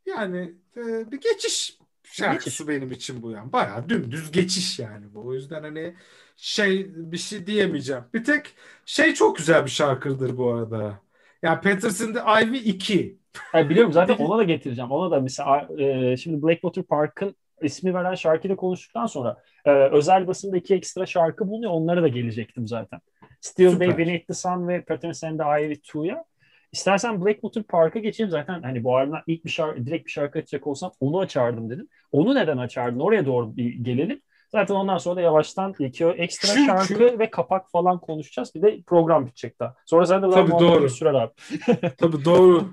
[0.07, 2.69] Yani e, bir geçiş şarkısı geçiş.
[2.69, 3.53] benim için bu yani.
[3.53, 5.27] Bayağı dümdüz geçiş yani bu.
[5.27, 5.95] O yüzden hani
[6.37, 8.05] şey bir şey diyemeyeceğim.
[8.15, 8.55] Bir tek
[8.87, 11.01] şey çok güzel bir şarkıdır bu arada.
[11.43, 13.19] Yani Patterson'da Ivy 2.
[13.55, 14.91] Yani biliyorum zaten ona da getireceğim.
[14.91, 20.57] Ona da mesela e, şimdi Blackwater Park'ın ismi veren şarkıyla konuştuktan sonra e, özel basında
[20.57, 21.73] iki ekstra şarkı bulunuyor.
[21.73, 23.01] Onlara da gelecektim zaten.
[23.41, 23.89] Still Süper.
[23.89, 26.24] Day, Beneath the Sun ve Patterson'da Ivy 2'ya.
[26.72, 30.66] İstersen Blackwater Park'a geçeyim zaten hani bu albümden ilk bir şarkı, direkt bir şarkı açacak
[30.66, 31.89] olsam onu açardım dedim.
[32.12, 33.01] Onu neden açardın?
[33.01, 34.20] Oraya doğru bir gelelim.
[34.53, 36.66] Zaten ondan sonra da yavaştan iki ekstra Çünkü...
[36.66, 38.55] şarkı ve kapak falan konuşacağız.
[38.55, 39.74] Bir de program bitecek daha.
[39.86, 40.91] Sonra sen de Tabii doğru.
[40.91, 41.32] sürer abi.
[41.99, 42.68] Tabii doğru.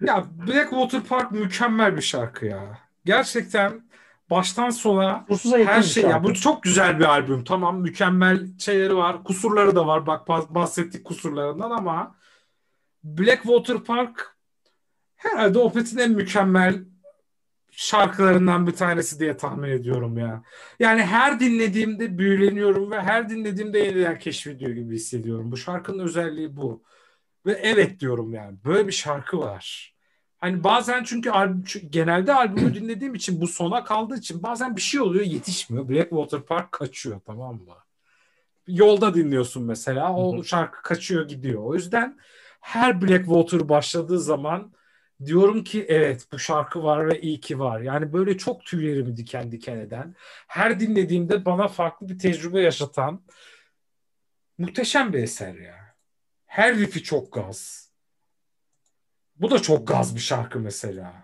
[0.00, 2.78] Ya Blackwater Park mükemmel bir şarkı ya.
[3.04, 3.82] Gerçekten
[4.30, 5.26] baştan sona
[5.64, 7.44] her şey ya bu çok güzel bir albüm.
[7.44, 9.24] Tamam mükemmel şeyleri var.
[9.24, 10.06] Kusurları da var.
[10.06, 12.16] Bak bahsettik kusurlarından ama
[13.04, 14.36] Blackwater Park
[15.16, 16.84] herhalde Opet'in en mükemmel
[17.70, 20.42] şarkılarından bir tanesi diye tahmin ediyorum ya.
[20.78, 25.52] Yani her dinlediğimde büyüleniyorum ve her dinlediğimde yeniden keşfediyor gibi hissediyorum.
[25.52, 26.82] Bu şarkının özelliği bu.
[27.46, 28.58] Ve evet diyorum yani.
[28.64, 29.93] Böyle bir şarkı var.
[30.44, 35.00] Hani bazen çünkü albüm, genelde albümü dinlediğim için bu sona kaldığı için bazen bir şey
[35.00, 35.88] oluyor yetişmiyor.
[35.88, 37.74] Blackwater Park kaçıyor tamam mı?
[38.66, 41.62] Yolda dinliyorsun mesela o şarkı kaçıyor gidiyor.
[41.62, 42.18] O yüzden
[42.60, 44.72] her Blackwater başladığı zaman
[45.24, 47.80] diyorum ki evet bu şarkı var ve iyi ki var.
[47.80, 50.14] Yani böyle çok tüylerimi diken diken eden,
[50.46, 53.22] her dinlediğimde bana farklı bir tecrübe yaşatan
[54.58, 55.94] muhteşem bir eser ya.
[56.46, 57.83] Her riffi çok gaz.
[59.36, 61.14] Bu da çok gaz bir şarkı mesela.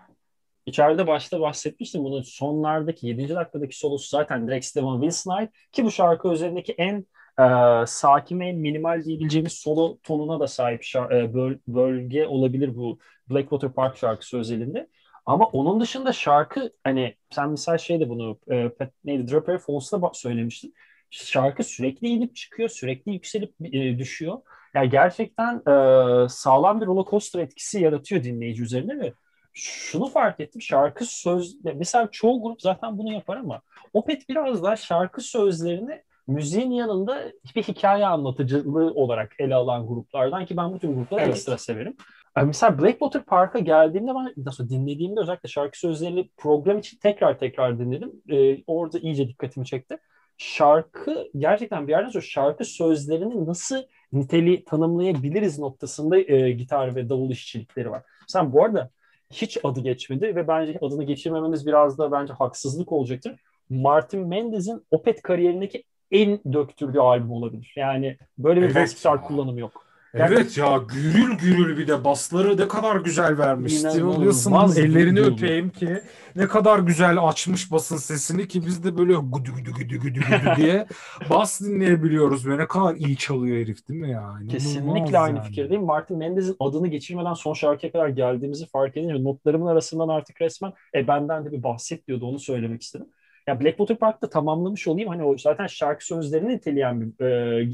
[0.65, 3.35] İçeride başta bahsetmiştim bunun sonlardaki 7.
[3.35, 7.05] dakikadaki solosu zaten direkt Steven Wilson ait ki bu şarkı üzerindeki en
[7.39, 7.45] e,
[7.87, 12.99] sakin ve minimal diyebileceğimiz solo tonuna da sahip şar- e, böl- bölge olabilir bu
[13.29, 14.87] Blackwater Park şarkısı özelinde.
[15.25, 18.71] Ama onun dışında şarkı hani sen misal şeyde bunu e,
[19.03, 20.73] neydi Draper Falls'ta söylemiştin.
[21.09, 24.37] Şarkı sürekli inip çıkıyor, sürekli yükselip e, düşüyor.
[24.75, 29.13] Yani gerçekten e, sağlam bir roller coaster etkisi yaratıyor dinleyici üzerine ve
[29.53, 30.61] şunu fark ettim.
[30.61, 33.61] Şarkı söz mesela çoğu grup zaten bunu yapar ama
[33.93, 40.57] Opet biraz daha şarkı sözlerini müziğin yanında bir hikaye anlatıcılığı olarak ele alan gruplardan ki
[40.57, 41.33] ben bu tür grupları evet.
[41.33, 41.95] ekstra severim.
[42.37, 47.79] Yani mesela Blackwater Park'a geldiğimde ben nasıl dinlediğimde özellikle şarkı sözlerini program için tekrar tekrar
[47.79, 48.11] dinledim.
[48.29, 49.97] Ee, orada iyice dikkatimi çekti.
[50.37, 53.83] Şarkı gerçekten bir yerden sonra şarkı sözlerini nasıl
[54.13, 58.03] niteli tanımlayabiliriz noktasında e, gitar ve davul işçilikleri var.
[58.27, 58.89] Sen bu arada
[59.31, 63.35] hiç adı geçmedi ve bence adını geçirmememiz biraz da bence haksızlık olacaktır.
[63.69, 67.73] Martin Mendez'in Opet kariyerindeki en döktürdüğü albüm olabilir.
[67.75, 69.80] Yani böyle bir evet bas gitar kullanımı yok.
[70.13, 73.73] Evet ya gürül gürül bir de basları ne kadar güzel vermiş.
[73.73, 76.01] Wilson'ın ellerini öpeyim ki
[76.35, 80.55] ne kadar güzel açmış basın sesini ki biz de böyle güdü güdü güdü güdü güdü
[80.57, 80.87] diye
[81.29, 84.21] bas dinleyebiliyoruz ve ne kadar iyi çalıyor herif değil mi ya?
[84.21, 85.47] İnanılmaz Kesinlikle aynı yani.
[85.47, 85.83] fikirdeyim.
[85.83, 91.07] Martin Mendez'in adını geçirmeden son şarkıya kadar geldiğimizi fark edince notlarımın arasından artık resmen e,
[91.07, 93.07] benden de bir bahset diyordu onu söylemek istedim.
[93.47, 95.09] Ya Blackwater Park'ta tamamlamış olayım.
[95.09, 97.69] Hani o zaten şarkı sözlerini niteleyen bir e,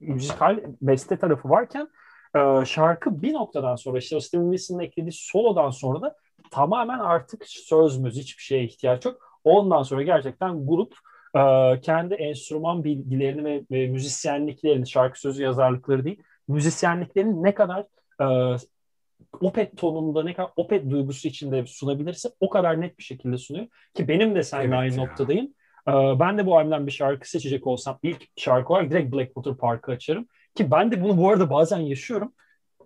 [0.00, 1.88] müzikal beste tarafı varken
[2.36, 6.16] e, şarkı bir noktadan sonra işte Steven Wilson'ın eklediği solodan sonra da
[6.50, 9.40] tamamen artık söz müzik hiçbir şeye ihtiyaç yok.
[9.44, 10.94] Ondan sonra gerçekten grup
[11.34, 11.40] e,
[11.80, 17.86] kendi enstrüman bilgilerini ve, ve müzisyenliklerini, şarkı sözü yazarlıkları değil, müzisyenliklerini ne kadar
[18.20, 18.56] e,
[19.40, 23.66] Opet tonunda ne kadar Opet duygusu içinde sunabilirse o kadar net bir şekilde sunuyor.
[23.94, 25.02] Ki benim de seninle evet aynı ya.
[25.02, 25.54] noktadayım.
[25.88, 29.92] Ee, ben de bu albümden bir şarkı seçecek olsam ilk şarkı olarak direkt Blackwater Park'ı
[29.92, 30.26] açarım.
[30.54, 32.32] Ki ben de bunu bu arada bazen yaşıyorum.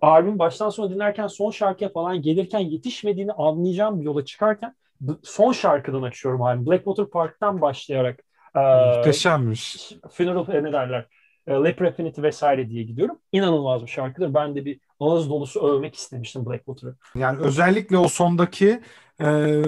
[0.01, 4.75] Albüm baştan sona dinlerken son şarkıya falan gelirken yetişmediğini anlayacağım bir yola çıkarken
[5.23, 6.65] son şarkıdan açıyorum albüm.
[6.65, 8.19] Blackwater Park'tan başlayarak
[8.55, 8.59] e,
[8.95, 9.93] Muhteşemmiş.
[10.11, 11.07] Funeral ne derler?
[11.47, 13.19] E, Leper Affinity vesaire diye gidiyorum.
[13.31, 14.33] İnanılmaz bir şarkıdır.
[14.33, 16.95] Ben de bir ağız dolusu övmek istemiştim Blackwater'ı.
[17.15, 18.81] Yani özellikle o sondaki
[19.21, 19.61] e,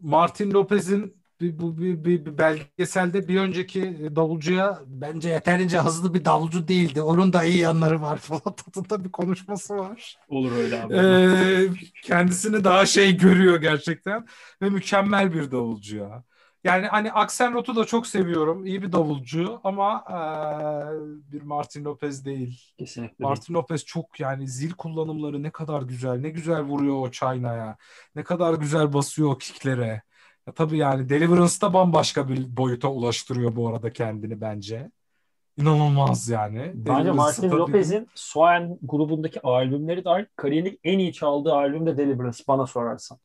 [0.00, 6.24] Martin Lopez'in bir, bu bir, bir, bir belgeselde bir önceki davulcuya bence yeterince hızlı bir
[6.24, 7.02] davulcu değildi.
[7.02, 10.16] Onun da iyi yanları var falan tadında bir konuşması var.
[10.28, 10.94] Olur öyle abi.
[10.94, 11.68] Ee,
[12.02, 14.26] kendisini daha şey görüyor gerçekten
[14.62, 16.24] ve mükemmel bir davulcu ya.
[16.64, 18.66] Yani hani Axelrod'u da çok seviyorum.
[18.66, 22.72] İyi bir davulcu ama e, bir Martin Lopez değil.
[22.78, 23.24] Kesinlikle.
[23.24, 23.54] Martin.
[23.54, 26.20] Lopez çok yani zil kullanımları ne kadar güzel.
[26.20, 27.76] Ne güzel vuruyor o çaynaya.
[28.14, 30.02] Ne kadar güzel basıyor o kicklere.
[30.46, 34.90] Ya tabii yani Deliverance'da bambaşka bir boyuta ulaştırıyor bu arada kendini bence.
[35.56, 36.72] İnanılmaz yani.
[36.74, 42.66] Bence Martin Lopez'in Swan grubundaki albümleri de kariyerinin en iyi çaldığı albüm de Deliverance bana
[42.66, 43.18] sorarsan.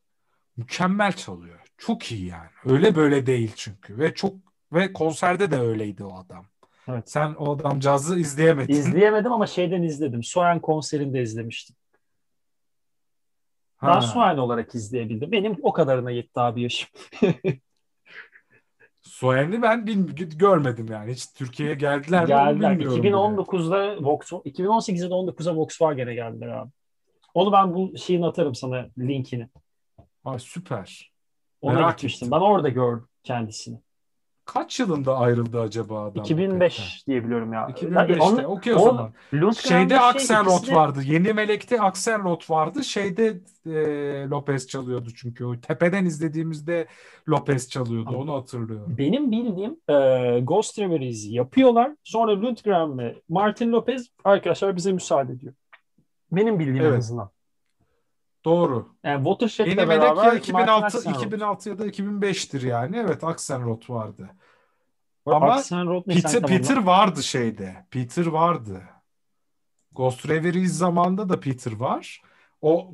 [0.57, 1.59] Mükemmel çalıyor.
[1.77, 2.49] Çok iyi yani.
[2.65, 3.97] Öyle böyle değil çünkü.
[3.97, 4.33] Ve çok
[4.73, 6.45] ve konserde de öyleydi o adam.
[6.87, 7.09] Evet.
[7.09, 8.73] Sen o adamcağızı izleyemedin.
[8.73, 10.23] İzleyemedim ama şeyden izledim.
[10.23, 11.75] Soyan konserinde izlemiştim.
[13.79, 13.95] Ha.
[13.95, 15.31] Ben Soyan olarak izleyebildim.
[15.31, 16.89] Benim o kadarına yetti abi yaşım.
[19.01, 20.07] Soyan'ı ben bil,
[20.37, 21.11] görmedim yani.
[21.11, 22.79] Hiç Türkiye'ye geldiler mi geldiler.
[22.79, 23.05] bilmiyorum.
[23.05, 24.05] 2019'da bile.
[24.05, 26.71] Vox, 2018'de 19'a Volkswagen'e geldiler abi.
[27.33, 29.49] Onu ben bu şeyini atarım sana linkini.
[30.23, 31.11] Ha, süper.
[31.61, 32.25] Ona Merak gitmiştim.
[32.27, 32.39] Ettim.
[32.39, 33.79] Ben orada gördüm kendisini.
[34.53, 36.23] Kaç yılında ayrıldı acaba adam?
[36.23, 37.67] 2005 diye biliyorum ya.
[37.67, 38.47] 2005'te.
[38.47, 39.11] Okey o, o zaman.
[39.53, 40.75] Şeyde şey, Axelrod ikisini...
[40.75, 40.99] vardı.
[41.05, 42.83] Yeni Melek'te Axelrod vardı.
[42.83, 43.71] Şeyde e,
[44.29, 45.45] Lopez çalıyordu çünkü.
[45.45, 46.87] O tepeden izlediğimizde
[47.29, 48.15] Lopez çalıyordu.
[48.15, 48.95] Onu hatırlıyorum.
[48.97, 51.91] Benim bildiğim e, Ghost Reveries yapıyorlar.
[52.03, 55.53] Sonra Lundgren ve Martin Lopez arkadaşlar bize müsaade ediyor.
[56.31, 56.93] Benim bildiğim evet.
[56.93, 57.29] en azından.
[58.49, 58.89] Doğru.
[59.03, 62.97] Yani Watershed'le Yeni beraber ya 2006, 2006 ya da 2005'tir yani.
[62.97, 64.29] Evet Axelrod vardı.
[65.25, 67.85] Ama Axelrod Peter, Peter vardı şeyde.
[67.91, 68.81] Peter vardı.
[69.91, 72.21] Ghost Reveries zamanında da Peter var.
[72.61, 72.91] O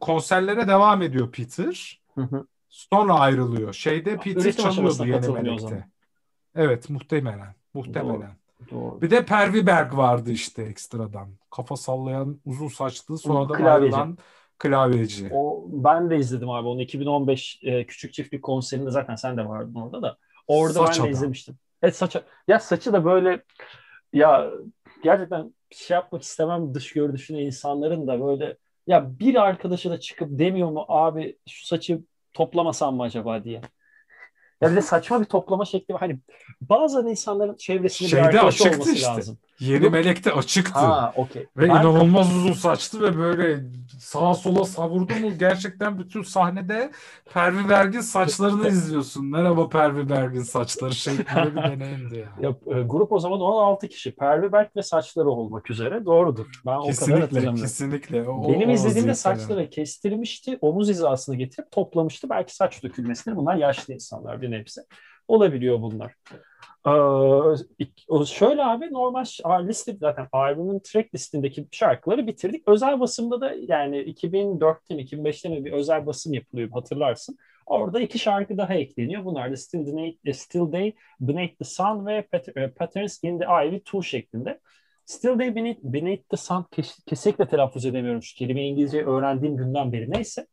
[0.00, 2.02] konserlere devam ediyor Peter.
[2.14, 2.46] Hı hı.
[2.68, 3.72] Sonra ayrılıyor.
[3.72, 5.88] Şeyde Peter Üretim çalıyordu Yeni Melek'te.
[6.54, 7.54] Evet muhtemelen.
[7.74, 8.20] Muhtemelen.
[8.20, 8.37] Doğru.
[8.70, 9.00] Doğru.
[9.00, 11.28] Bir de Pervi Berg vardı işte ekstradan.
[11.50, 13.96] Kafa sallayan uzun saçlı sonradan klavyeci.
[13.96, 14.18] ayrılan
[14.58, 15.30] klavyeci.
[15.34, 19.74] O, ben de izledim abi onu 2015 e, Küçük Çiftlik konserinde zaten sen de vardın
[19.74, 20.16] orada da.
[20.48, 21.10] Orada Saç ben de adam.
[21.12, 21.58] izlemiştim.
[21.82, 22.22] Evet saçı.
[22.48, 23.44] Ya saçı da böyle
[24.12, 24.50] ya
[25.02, 28.56] gerçekten şey yapmak istemem dış görünüşüne insanların da böyle
[28.86, 32.00] Ya bir arkadaşı da çıkıp demiyor mu abi şu saçı
[32.32, 33.60] toplamasam mı acaba diye.
[34.60, 36.00] Ya bir de saçma bir toplama şekli var.
[36.00, 36.18] Hani
[36.60, 39.06] bazen insanların çevresinde Şeyde bir arkadaşı açıktı olması işte.
[39.08, 39.38] lazım.
[39.60, 39.92] Yeni Yok.
[39.92, 40.78] Melek'te açıktı.
[40.78, 41.42] Ha, okey.
[41.56, 43.60] Ve Ben- inanılmaz uzun saçtı ve böyle
[44.00, 46.90] sağa sola savurdu mu gerçekten bütün sahnede
[47.34, 49.26] Pervi Bergin saçlarını izliyorsun.
[49.26, 52.46] Merhaba Pervi Bergin saçları şeklinde bir deneyimdi yani.
[52.46, 54.14] Ya, e, grup o zaman 16 kişi.
[54.14, 56.04] Pervi Berk ve saçları olmak üzere.
[56.04, 56.46] Doğrudur.
[56.66, 58.28] Ben o kadar Kesinlikle, kesinlikle.
[58.28, 59.38] O, Benim o izlediğimde vaziyette yani.
[59.40, 60.58] saçları kestirmişti.
[60.60, 62.30] Omuz hizasını getirip toplamıştı.
[62.30, 63.36] Belki saç dökülmesidir.
[63.36, 64.80] Bunlar yaşlı insanlar bir nebze.
[65.28, 66.14] Olabiliyor bunlar.
[66.86, 69.24] Ee, şöyle abi normal
[69.68, 72.68] liste zaten albümün track listindeki şarkıları bitirdik.
[72.68, 77.38] Özel basımda da yani 2004'te mi 2005'te mi bir özel basım yapılıyor hatırlarsın.
[77.66, 79.24] Orada iki şarkı daha ekleniyor.
[79.24, 83.76] Bunlar da Still, Day, Still Day, Beneath the Sun ve e, Patterns in the Ivy
[83.76, 84.60] 2 şeklinde.
[85.04, 89.92] Still Day Beneath, Beneath the Sun kes- kesinlikle telaffuz edemiyorum şu kelimeyi İngilizce öğrendiğim günden
[89.92, 90.10] beri.
[90.10, 90.46] Neyse.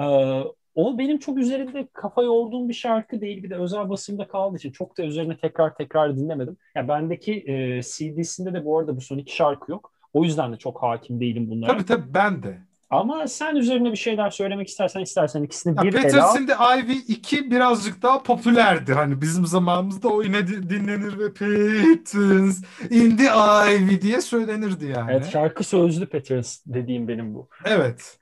[0.00, 0.42] Ee,
[0.76, 3.42] o benim çok üzerinde kafa yorduğum bir şarkı değil.
[3.42, 6.56] Bir de özel basımda kaldığı için çok da üzerine tekrar tekrar dinlemedim.
[6.74, 9.92] Ya bendeki e, CD'sinde de bu arada bu son iki şarkı yok.
[10.12, 11.72] O yüzden de çok hakim değilim bunlara.
[11.72, 12.58] Tabii tabii ben de.
[12.90, 16.02] Ama sen üzerine bir şeyler söylemek istersen istersen ikisini Ya bir ele al.
[16.02, 18.94] Peterson in the Ivy 2 birazcık daha popülerdi.
[18.94, 22.52] Hani bizim zamanımızda o yine di- dinlenir ve Peterson
[22.90, 23.28] in the
[23.74, 25.10] Ivy diye söylenirdi yani.
[25.12, 27.48] Evet şarkı sözlü Peters dediğim benim bu.
[27.64, 28.18] Evet.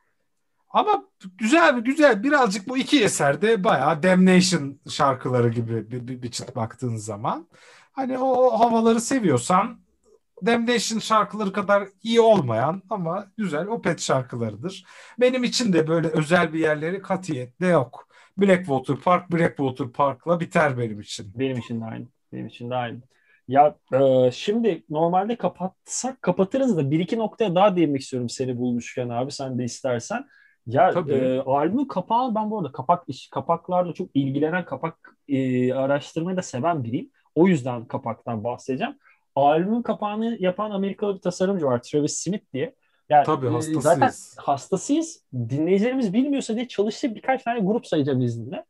[0.74, 1.04] Ama
[1.38, 6.96] güzel güzel birazcık bu iki eserde bayağı Damnation şarkıları gibi bir, bir, bir çıt baktığın
[6.96, 7.48] zaman.
[7.92, 9.80] Hani o, o havaları seviyorsan
[10.46, 14.84] Damnation şarkıları kadar iyi olmayan ama güzel Opeth şarkılarıdır.
[15.20, 18.08] Benim için de böyle özel bir yerleri katiyetle yok.
[18.38, 21.32] Blackwater Park, Blackwater Park'la biter benim için.
[21.38, 22.06] Benim için de aynı.
[22.32, 23.00] Benim için de aynı.
[23.48, 29.08] Ya e, şimdi normalde kapatsak kapatırız da bir iki noktaya daha değinmek istiyorum seni bulmuşken
[29.08, 30.26] abi sen de istersen.
[30.66, 31.12] Ya Tabii.
[31.12, 36.42] e, albümün kapağı ben bu arada kapak iş kapaklarla çok ilgilenen kapak e, araştırmayı da
[36.42, 37.10] seven biriyim.
[37.34, 38.98] O yüzden kapaktan bahsedeceğim.
[39.36, 42.74] Albümün kapağını yapan Amerikalı bir tasarımcı var Travis Smith diye.
[43.08, 43.82] Yani, Tabii hastasıyız.
[43.82, 45.22] zaten hastasıyız.
[45.34, 48.64] Dinleyicilerimiz bilmiyorsa diye çalıştığı birkaç tane grup sayacağım izninle.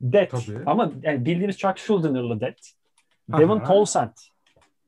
[0.00, 0.28] Dead.
[0.28, 0.58] Tabii.
[0.66, 2.58] Ama yani bildiğimiz Chuck Schuldiner Dead.
[3.28, 4.12] Devon Townsend.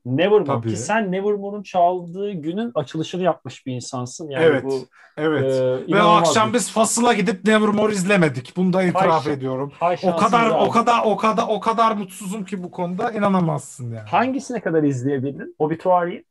[0.05, 0.69] Nevermore Tabii.
[0.69, 4.29] ki sen Nevermore'un çaldığı günün açılışını yapmış bir insansın.
[4.29, 4.85] Yani Evet, bu
[5.17, 5.43] Evet.
[5.43, 8.53] e, Ve o akşam bir- biz Fasıl'a gidip Nevermore izlemedik.
[8.57, 9.71] Bunu da itiraf Hay- ediyorum.
[9.79, 10.53] Hay O kadar abi.
[10.53, 14.09] o kadar o kadar o kadar mutsuzum ki bu konuda inanamazsın yani.
[14.09, 15.55] Hangisine kadar izleyebildin?
[15.59, 16.25] Obituary'i.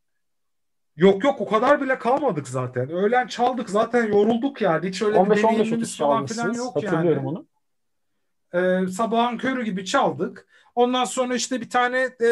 [0.96, 2.90] Yok yok o kadar bile kalmadık zaten.
[2.90, 4.88] Öğlen çaldık zaten yorulduk yani.
[4.88, 7.28] Hiç öyle bir 15-15 deneyimimiz falan filan yok Hatırlıyorum yani.
[7.28, 7.46] onu.
[8.54, 10.46] Ee, sabahın körü gibi çaldık.
[10.74, 12.26] Ondan sonra işte bir tane e,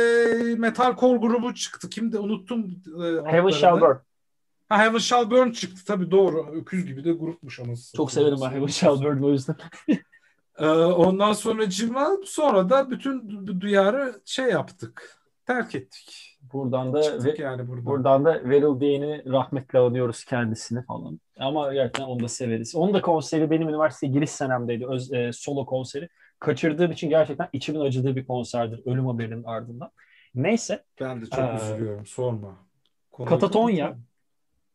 [0.59, 1.91] metal core grubu çıktı.
[1.91, 2.83] Kimdi unuttum.
[2.87, 3.51] E, Heaven.
[3.51, 3.97] Shall Burn.
[4.69, 5.83] Ha, Heaven Shall Burn çıktı.
[5.87, 6.47] Tabii doğru.
[6.53, 7.97] Öküz gibi de grupmuş anasını.
[7.97, 9.57] Çok severim ben Heaven Shall Burn'u o yüzden.
[10.59, 15.19] Ee, ondan sonra cima sonra da bütün duyarı şey yaptık.
[15.47, 16.39] Terk ettik.
[16.53, 17.87] Buradan da Çıktık ve, yani buradan.
[17.87, 21.21] buradan da Veril Dane'i rahmetle anıyoruz kendisini falan.
[21.39, 22.75] Ama gerçekten onu da severiz.
[22.75, 24.87] Onun da konseri benim üniversite giriş senemdeydi.
[24.87, 26.09] Öz, e, solo konseri.
[26.41, 28.81] Kaçırdığım için gerçekten içimin acıdığı bir konserdir.
[28.87, 29.91] Ölüm haberinin ardından.
[30.35, 30.85] Neyse.
[31.01, 32.07] Ben de çok Ee, üzülüyorum.
[32.07, 32.57] Sorma.
[33.13, 33.99] Konuyu Katatonya.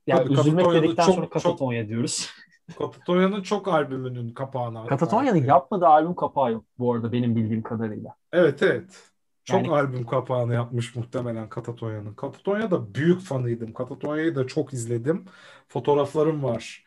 [0.08, 2.30] Yani Tabii, üzülmek dedikten çok- sonra çok- Katatonya diyoruz.
[2.78, 4.86] Katatonya'nın çok albümünün kapağına.
[4.88, 8.16] Katatonya'nın yapmadığı albüm kapağı yok bu arada benim bildiğim kadarıyla.
[8.34, 9.04] Evet evet.
[9.44, 12.14] Çok Yani- albüm kapağını yapmış muhtemelen Katatonya'nın.
[12.14, 13.74] Katatonya'da büyük fanıydım.
[13.74, 15.26] Katatonya'yı da çok izledim.
[15.68, 16.84] Fotoğraflarım var.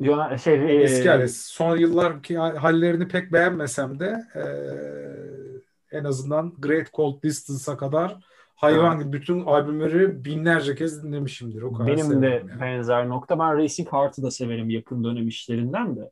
[0.00, 1.28] Yona, şey, e, Eski hali.
[1.28, 8.16] Son yıllarki hallerini pek beğenmesem de eee, en azından Great Cold Distance'a kadar
[8.54, 11.62] hayvan gibi bütün albümleri binlerce kez dinlemişimdir.
[11.62, 12.60] O kadar benim de yani.
[12.60, 13.38] benzer nokta.
[13.38, 16.10] Ben Racing Heart'ı da severim yakın dönem işlerinden de.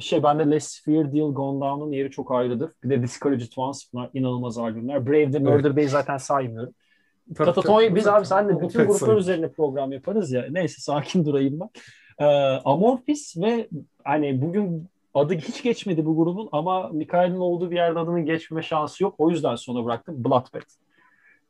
[0.00, 2.70] Şey bende Less Fear Deal Gone Down'un yeri çok ayrıdır.
[2.84, 5.06] Bir de Discouraged Ones bunlar inanılmaz albümler.
[5.06, 6.74] Brave'de Murder Bay zaten saymıyorum.
[7.38, 10.46] Katatonya biz abi senle bütün gruplar üzerine program yaparız ya.
[10.50, 11.68] Neyse sakin durayım ben.
[12.18, 12.24] Ee,
[12.64, 13.68] Amorphis ve
[14.04, 19.02] hani bugün adı hiç geçmedi bu grubun ama Mikael'in olduğu bir yerde adının geçmeme şansı
[19.02, 19.14] yok.
[19.18, 20.24] O yüzden sona bıraktım.
[20.24, 20.66] Bloodbath.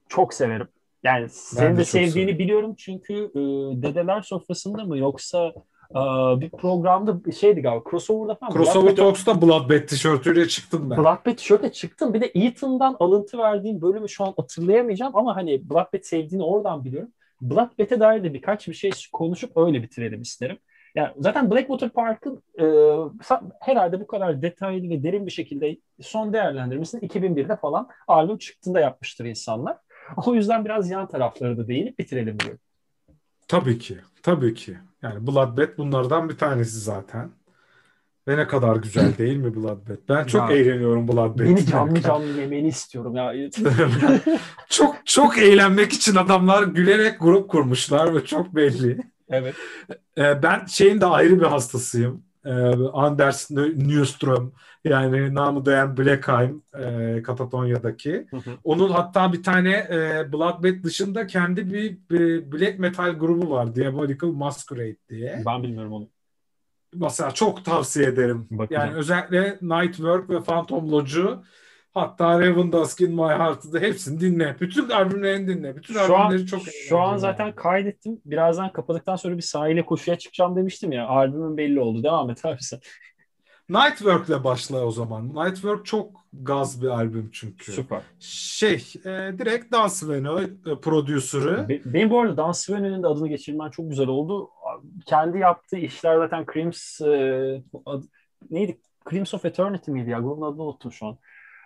[0.09, 0.69] Çok severim.
[1.03, 2.39] Yani senin de sevdiğini severim.
[2.39, 3.41] biliyorum çünkü e,
[3.83, 5.53] Dedeler Sofrası'nda mı yoksa
[5.91, 6.01] e,
[6.41, 8.53] bir programda şeydi galiba crossover'da falan.
[8.53, 10.99] Crossover Bloodbath- Talks'ta Bloodbath tişörtüyle çıktım ben.
[10.99, 12.15] Bloodbath tişörtle çıktım.
[12.15, 17.11] Bir de Ethan'dan alıntı verdiğim bölümü şu an hatırlayamayacağım ama hani Bloodbath sevdiğini oradan biliyorum.
[17.43, 20.59] Bloodbath'e dair de birkaç bir şey konuşup öyle bitirelim isterim.
[20.95, 22.65] Yani zaten Blackwater Park'ın e,
[23.61, 29.25] herhalde bu kadar detaylı ve derin bir şekilde son değerlendirmesini 2001'de falan albüm çıktığında yapmıştır
[29.25, 29.77] insanlar.
[30.27, 32.61] O yüzden biraz yan tarafları da değinip bitirelim diyorum.
[33.49, 33.99] Tabii ki.
[34.23, 34.77] Tabii ki.
[35.03, 37.31] Yani Bloodbath bunlardan bir tanesi zaten.
[38.29, 40.09] Ve ne kadar güzel değil mi Bloodbath?
[40.09, 41.45] Ben çok Ya, eğleniyorum Bloodbath'i.
[41.45, 43.35] Beni canlı canlı yemeni istiyorum ya.
[44.69, 48.99] çok çok eğlenmek için adamlar gülerek grup kurmuşlar ve çok belli.
[49.31, 49.55] evet.
[50.19, 52.23] Ee, ben şeyin de ayrı bir hastasıyım.
[52.45, 52.51] Ee,
[52.93, 54.53] Anders Newström
[54.85, 58.27] yani namı dayan Blackheim e, Katatonya'daki.
[58.31, 58.51] Hı hı.
[58.65, 63.75] Onun hatta bir tane e, Bloodbath dışında kendi bir, bir black metal grubu var.
[63.75, 65.43] Diabolical Masquerade diye.
[65.47, 66.09] Ben bilmiyorum onu.
[66.95, 68.47] Mesela çok tavsiye ederim.
[68.51, 68.89] Bakacağım.
[68.89, 71.45] Yani özellikle Nightwork ve Phantom Lodge'u
[71.95, 74.57] hatta Raven Dusk in My Heart'ı da hepsini dinle.
[74.61, 75.77] Bütün albümlerini dinle.
[75.77, 78.21] Bütün Şu an, albümleri çok şu an zaten kaydettim.
[78.25, 81.07] Birazdan kapadıktan sonra bir sahile koşuya çıkacağım demiştim ya.
[81.07, 82.03] Albümün belli oldu.
[82.03, 82.81] Devam et abi sen.
[83.73, 85.29] Nightwork'le başla o zaman.
[85.29, 87.73] Nightwork çok gaz bir albüm çünkü.
[87.73, 88.01] Süper.
[88.21, 89.09] Şey, e,
[89.39, 90.47] direkt Dan Sveno e,
[90.83, 91.69] prodüsörü.
[91.69, 94.51] Be- Benim bu arada Dan Sveno'nun da adını geçirmen çok güzel oldu.
[95.07, 98.03] Kendi yaptığı işler zaten Crims e, ad-
[98.51, 98.81] neydi?
[99.11, 100.19] Crims of Eternity miydi ya?
[100.19, 101.19] Grubun adını unuttum şu an.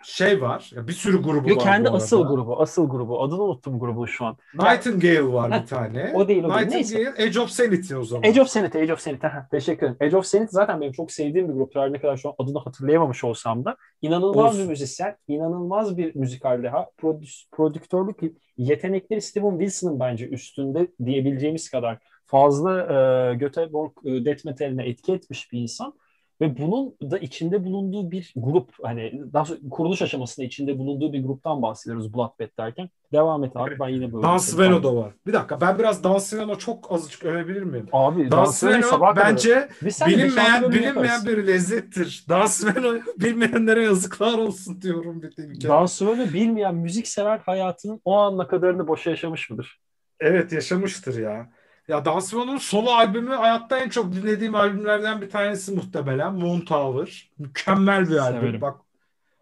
[0.05, 0.71] Şey var.
[0.77, 2.35] ya bir sürü grubu Yok var kendi asıl arada.
[2.35, 2.61] grubu.
[2.63, 3.23] Asıl grubu.
[3.23, 4.37] Adını unuttum grubu şu an.
[4.55, 6.13] Nightingale var bir tane.
[6.15, 6.67] o değil, o değil.
[6.69, 8.29] Nightingale, Age of Sanity o zaman.
[8.29, 9.27] Age of Sanity, Age of Sanity.
[9.27, 9.97] Heh, Teşekkür ederim.
[10.01, 11.77] Age of Sanity zaten benim çok sevdiğim bir grup.
[11.77, 13.77] Her ne kadar şu an adını hatırlayamamış olsam da.
[14.03, 14.65] inanılmaz Olsun.
[14.65, 16.65] bir müzisyen, inanılmaz bir müzikal.
[16.99, 18.17] Prodü- prodüktörlük
[18.57, 25.53] yetenekleri Steven Wilson'ın bence üstünde diyebileceğimiz kadar fazla e, Göteborg e, death metaline etki etmiş
[25.53, 25.95] bir insan.
[26.41, 31.23] Ve bunun da içinde bulunduğu bir grup, hani daha sonra kuruluş aşamasında içinde bulunduğu bir
[31.23, 32.91] gruptan bahsediyoruz Bloodbath derken.
[33.13, 34.23] Devam et abi ben yine böyle.
[34.23, 35.13] Dan Sveno da var.
[35.27, 37.89] Bir dakika ben biraz Dan Sveno çok azıcık övebilir miyim?
[37.93, 39.69] Abi Dan Dan Sveno bence
[40.07, 42.25] bilinmeyen bilinmeyen bir lezzettir.
[42.29, 45.69] Dan Sveno bilmeyenlere yazıklar olsun diyorum bir.
[45.69, 49.81] Dan Sveno bilmeyen müzik sever hayatının o anla kadarını boşa yaşamış mıdır?
[50.21, 51.51] Evet yaşamıştır ya.
[51.89, 57.31] Ya Dan Sveno'nun solo albümü hayatta en çok dinlediğim albümlerden bir tanesi muhtemelen Moon Tower.
[57.39, 58.41] Mükemmel bir albüm.
[58.41, 58.61] Severim.
[58.61, 58.81] Bak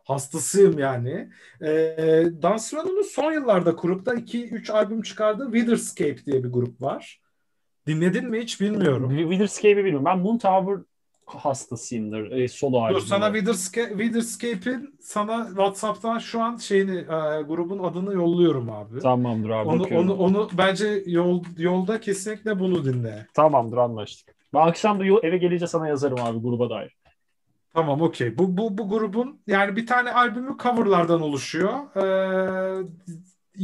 [0.04, 1.30] hastasıyım yani.
[1.62, 7.20] Ee, Dan Sveno'nun son yıllarda grupta 2-3 albüm çıkardığı Witherscape diye bir grup var.
[7.86, 9.16] Dinledin mi hiç bilmiyorum.
[9.16, 10.04] Witherscape'i bilmiyorum.
[10.04, 10.78] Ben Moon Tower
[11.26, 12.30] hastasıyımdır.
[12.30, 13.00] E, solo Dur albümü.
[13.00, 18.98] sana Witherscape, Witherscape'in sana WhatsApp'tan şu an şeyini e, grubun adını yolluyorum abi.
[19.00, 20.10] Tamamdır abi Onu, bakıyorum.
[20.10, 23.26] onu, onu bence yol, yolda kesinlikle bunu dinle.
[23.34, 24.34] Tamamdır anlaştık.
[24.54, 26.96] Ben akşam da eve gelince sana yazarım abi gruba dair.
[27.74, 28.38] Tamam okey.
[28.38, 31.72] Bu, bu, bu grubun yani bir tane albümü coverlardan oluşuyor.
[31.96, 32.84] Ee,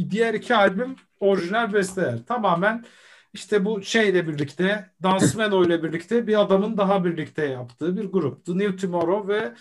[0.09, 2.19] diğer iki albüm orijinal besteler.
[2.27, 2.85] Tamamen
[3.33, 8.45] işte bu şeyle birlikte Dans Meno ile birlikte bir adamın daha birlikte yaptığı bir grup.
[8.45, 9.53] The New Tomorrow ve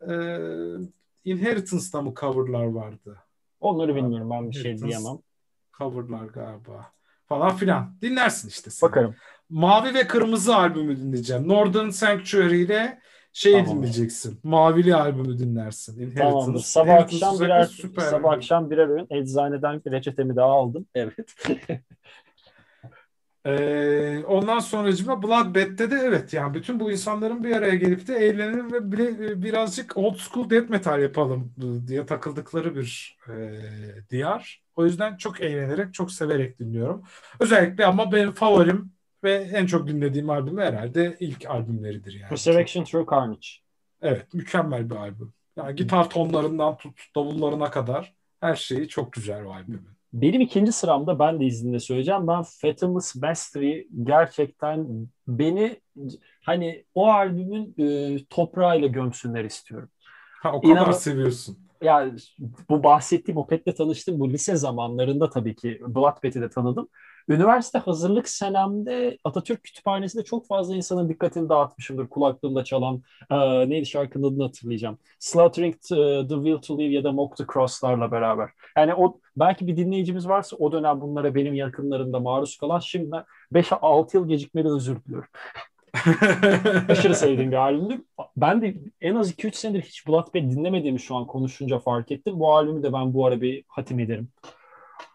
[0.00, 0.14] e,
[1.24, 3.18] Inheritance'da mı coverlar vardı?
[3.60, 5.18] Onları bilmiyorum ben bir şey diyemem.
[5.78, 6.92] Coverlar galiba.
[7.26, 7.96] Falan filan.
[8.02, 8.88] Dinlersin işte sen.
[8.88, 9.14] Bakarım.
[9.48, 11.48] Mavi ve Kırmızı albümü dinleyeceğim.
[11.48, 12.98] Northern Sanctuary ile
[13.32, 13.76] şeyi Tamam.
[13.76, 14.40] dinleyeceksin.
[14.42, 16.00] Mavili albümü dinlersin.
[16.00, 16.30] Inheritance.
[16.30, 16.60] Tamamdır.
[16.60, 18.38] Sabah Inheritance akşam birer süper sabah albüm.
[18.38, 20.86] akşam birer öğün eczaneden reçetemi daha aldım.
[20.94, 21.34] Evet.
[23.46, 28.72] Ee, ondan sonracıma Bloodbath'te de evet yani bütün bu insanların bir araya gelip de eğlenelim
[28.72, 31.54] ve bile, birazcık old school death metal yapalım
[31.86, 33.60] diye takıldıkları bir e,
[34.10, 34.62] diyar.
[34.76, 37.02] O yüzden çok eğlenerek, çok severek dinliyorum.
[37.40, 38.92] Özellikle ama benim favorim
[39.24, 42.32] ve en çok dinlediğim albüm herhalde ilk albümleridir yani.
[42.32, 43.48] Resurrection Through Carnage.
[44.02, 45.32] Evet, mükemmel bir albüm.
[45.56, 49.97] Yani gitar tonlarından tut davullarına kadar her şeyi çok güzel o albümün.
[50.12, 52.26] Benim ikinci sıramda ben de izninle söyleyeceğim.
[52.28, 54.86] Ben Fatalist Mastery gerçekten
[55.28, 55.80] beni
[56.42, 59.88] hani o albümün e, toprağıyla gömsünler istiyorum.
[60.42, 61.58] Ha, o kadar İnan- seviyorsun.
[61.82, 62.10] Ya
[62.70, 64.20] bu bahsettiğim Opet'le tanıştım.
[64.20, 66.88] Bu lise zamanlarında tabii ki Bloodbath'i de tanıdım.
[67.28, 72.08] Üniversite hazırlık senemde Atatürk Kütüphanesi'nde çok fazla insanın dikkatini dağıtmışımdır.
[72.08, 73.36] Kulaklığımda çalan e,
[73.68, 74.98] neydi şarkının adını hatırlayacağım.
[75.18, 78.50] Slaughtering the, the Will to Live ya da Mock the Cross'larla beraber.
[78.76, 84.16] Yani o belki bir dinleyicimiz varsa o dönem bunlara benim yakınlarımda maruz kalan şimdiden 5-6
[84.16, 85.28] yıl gecikmeli özür diliyorum.
[86.88, 88.04] Aşırı sevdiğim bir albümdü.
[88.36, 92.40] Ben de en az 2-3 senedir hiç Bloodbath dinlemediğimi şu an konuşunca fark ettim.
[92.40, 94.28] Bu albümü de ben bu ara bir hatim ederim.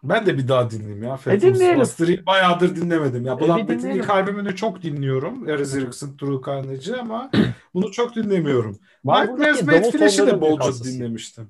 [0.02, 1.18] Ben de bir daha dinleyeyim ya.
[1.26, 1.78] E, dinleyelim.
[1.78, 3.26] Master'ı bayağıdır dinlemedim.
[3.26, 4.02] Ya E, Bloodbath'in dinleyelim.
[4.02, 5.46] ilk albümünü çok dinliyorum.
[5.48, 7.30] Resurrection Through Carnage'ı ama
[7.74, 8.78] bunu çok dinlemiyorum.
[9.04, 11.48] Nightmares davul Flash'ı da bolca dinlemiştim.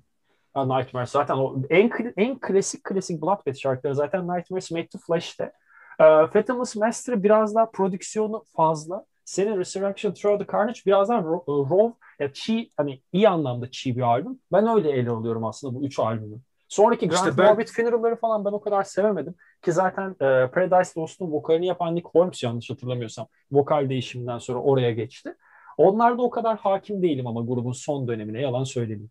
[0.54, 5.52] Ha, Nightmares zaten o en en klasik klasik Bloodbath şarkıları zaten Nightmares Made to Flash'te.
[6.00, 9.04] Ee, Fatalist Master biraz daha prodüksiyonu fazla.
[9.24, 13.96] Senin Resurrection Through the Carnage biraz daha ro- raw, ya çiğ, hani iyi anlamda çiğ
[13.96, 14.38] bir albüm.
[14.52, 16.36] Ben öyle ele alıyorum aslında bu üç albümü.
[16.68, 19.34] Sonraki Grant İşte ben- Morbid Funeral'ları falan ben o kadar sevemedim.
[19.62, 24.92] Ki zaten e, Paradise Lost'un vokalini yapan Nick Holmes yanlış hatırlamıyorsam vokal değişiminden sonra oraya
[24.92, 25.34] geçti.
[25.76, 29.10] Onlarda o kadar hakim değilim ama grubun son dönemine yalan söyleyeyim.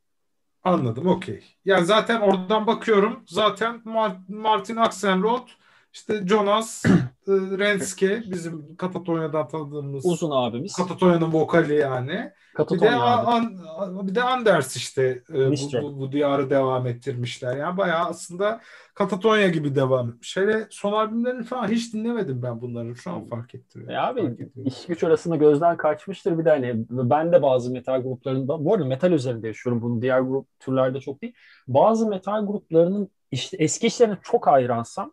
[0.64, 1.44] Anladım, okey.
[1.66, 3.24] Ya zaten oradan bakıyorum.
[3.28, 5.48] Zaten Mar- Martin Axelrod,
[5.94, 6.86] işte Jonas,
[7.28, 10.74] e, Renske bizim Katatonya'dan tanıdığımız Uzun abimiz.
[10.74, 12.12] Katatonya'nın vokali yani.
[12.12, 13.02] Bir de Katatonya.
[13.02, 17.58] An- An- bir de Anders işte e, bu, bu, bu diyarı devam ettirmişler.
[17.58, 18.62] Yani bayağı aslında
[18.94, 20.38] Katatonya gibi devam etmiş.
[20.38, 22.96] Hele son albümlerini falan hiç dinlemedim ben bunları.
[22.96, 23.90] Şu an fark ettim.
[23.90, 28.02] E abi Fark iş güç arasında gözden kaçmıştır bir de hani ben de bazı metal
[28.02, 31.34] gruplarında bu arada metal üzerinde yaşıyorum bunu diğer grup türlerde çok değil.
[31.68, 35.12] Bazı metal gruplarının işte eski işlerine çok hayransam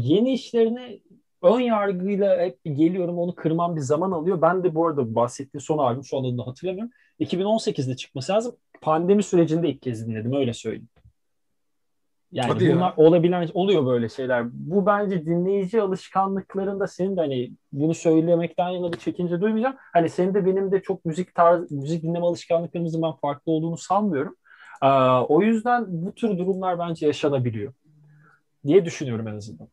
[0.00, 0.98] yeni işlerine
[1.42, 4.42] ön yargıyla hep geliyorum onu kırmam bir zaman alıyor.
[4.42, 6.90] Ben de bu arada bahsettiğim son albüm şu an adını hatırlamıyorum.
[7.20, 8.56] 2018'de çıkması lazım.
[8.80, 10.88] Pandemi sürecinde ilk kez dinledim öyle söyleyeyim.
[12.32, 12.76] Yani Hadi ya.
[12.76, 14.46] bunlar olabilen oluyor böyle şeyler.
[14.52, 19.76] Bu bence dinleyici alışkanlıklarında senin de hani bunu söylemekten yana bir çekince duymayacağım.
[19.92, 24.36] Hani senin de benim de çok müzik tarz müzik dinleme alışkanlıklarımızın ben farklı olduğunu sanmıyorum.
[24.82, 24.86] Ee,
[25.28, 27.72] o yüzden bu tür durumlar bence yaşanabiliyor
[28.66, 29.68] diye düşünüyorum en azından.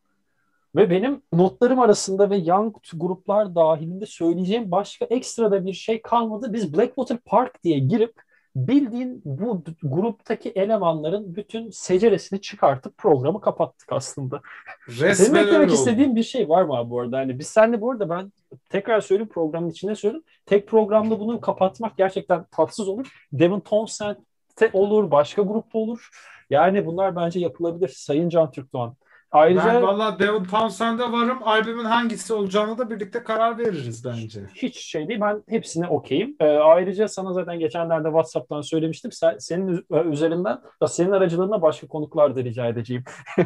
[0.76, 6.52] Ve benim notlarım arasında ve young gruplar dahilinde söyleyeceğim başka ekstra da bir şey kalmadı.
[6.52, 8.14] Biz Blackwater Park diye girip
[8.56, 14.40] bildiğin bu gruptaki elemanların bütün seceresini çıkartıp programı kapattık aslında.
[14.88, 15.74] Senin Resmen eklemek öyle oldu.
[15.74, 17.18] istediğin bir şey var mı abi bu arada?
[17.18, 18.32] Hani biz seninle bu arada ben
[18.70, 20.24] tekrar söyleyeyim programın içinde söyleyeyim.
[20.46, 23.26] Tek programda bunu kapatmak gerçekten tatsız olur.
[23.32, 26.08] Devin Townsend'te olur, başka grupta olur.
[26.50, 28.96] Yani bunlar bence yapılabilir Sayın Can Türkdoğan.
[29.34, 31.38] Ayrıca Ben valla Devon Townsend'e varım.
[31.42, 34.40] Albümün hangisi olacağını da birlikte karar veririz bence.
[34.54, 35.20] hiç şey değil.
[35.20, 36.36] Ben hepsine okeyim.
[36.40, 39.12] Ee, ayrıca sana zaten geçenlerde WhatsApp'tan söylemiştim.
[39.12, 43.04] Sen, senin üz- üzerinden, da senin aracılığında başka konuklar da rica edeceğim.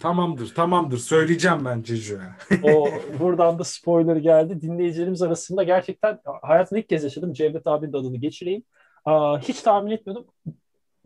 [0.00, 0.98] Tamamdır, tamamdır.
[0.98, 2.36] Söyleyeceğim ben Ceju'ya.
[2.62, 2.88] O
[3.20, 4.60] buradan da spoiler geldi.
[4.62, 7.32] Dinleyicilerimiz arasında gerçekten hayatımda ilk kez yaşadım.
[7.32, 8.62] Cevdet abinin adını geçireyim.
[9.04, 10.26] Aa, hiç tahmin etmiyordum.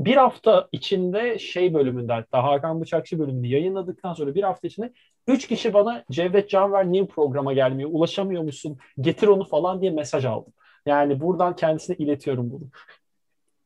[0.00, 4.92] Bir hafta içinde şey bölümünde hatta Hakan Bıçakçı bölümünü yayınladıktan sonra bir hafta içinde
[5.26, 10.24] üç kişi bana Cevdet Canver niye programa gelmiyor, ulaşamıyor musun, getir onu falan diye mesaj
[10.24, 10.52] aldım.
[10.86, 12.64] Yani buradan kendisine iletiyorum bunu.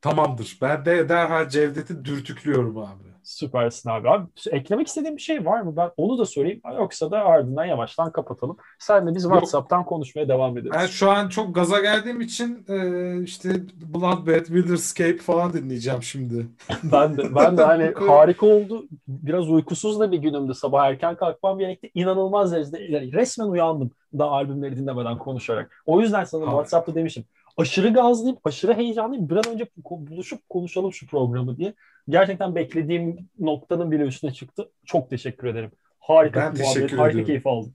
[0.01, 0.59] Tamamdır.
[0.63, 3.10] Ben de derhal Cevdet'i dürtüklüyorum abi.
[3.31, 4.11] Süpersin abi.
[4.11, 5.77] Abi eklemek istediğin bir şey var mı?
[5.77, 6.61] Ben onu da sorayım.
[6.79, 8.57] Yoksa da ardından yavaştan kapatalım.
[8.79, 10.73] Sen de biz WhatsApp'tan konuşmaya devam ederiz.
[10.75, 13.51] Ben şu an çok gaza geldiğim için e, işte
[13.95, 16.47] Bloodbath, Wilderscape falan dinleyeceğim şimdi.
[16.83, 18.87] Ben de ben de hani harika oldu.
[19.09, 20.55] Biraz uykusuz da bir günümdü.
[20.55, 21.91] Sabah erken kalkmam gerekti.
[21.95, 25.83] İnanılmaz derecede yani resmen uyandım da albümleri dinlemeden konuşarak.
[25.87, 26.57] O yüzden sana Harika.
[26.57, 27.25] WhatsApp'ta demişim.
[27.57, 29.29] Aşırı gazlıyım, aşırı heyecanlıyım.
[29.29, 31.75] Bir an önce buluşup konuşalım şu programı diye.
[32.09, 34.71] Gerçekten beklediğim noktanın bile üstüne çıktı.
[34.87, 35.71] Çok teşekkür ederim.
[36.01, 37.75] Harika Ben bir muhabbet, teşekkür harika keyif aldım.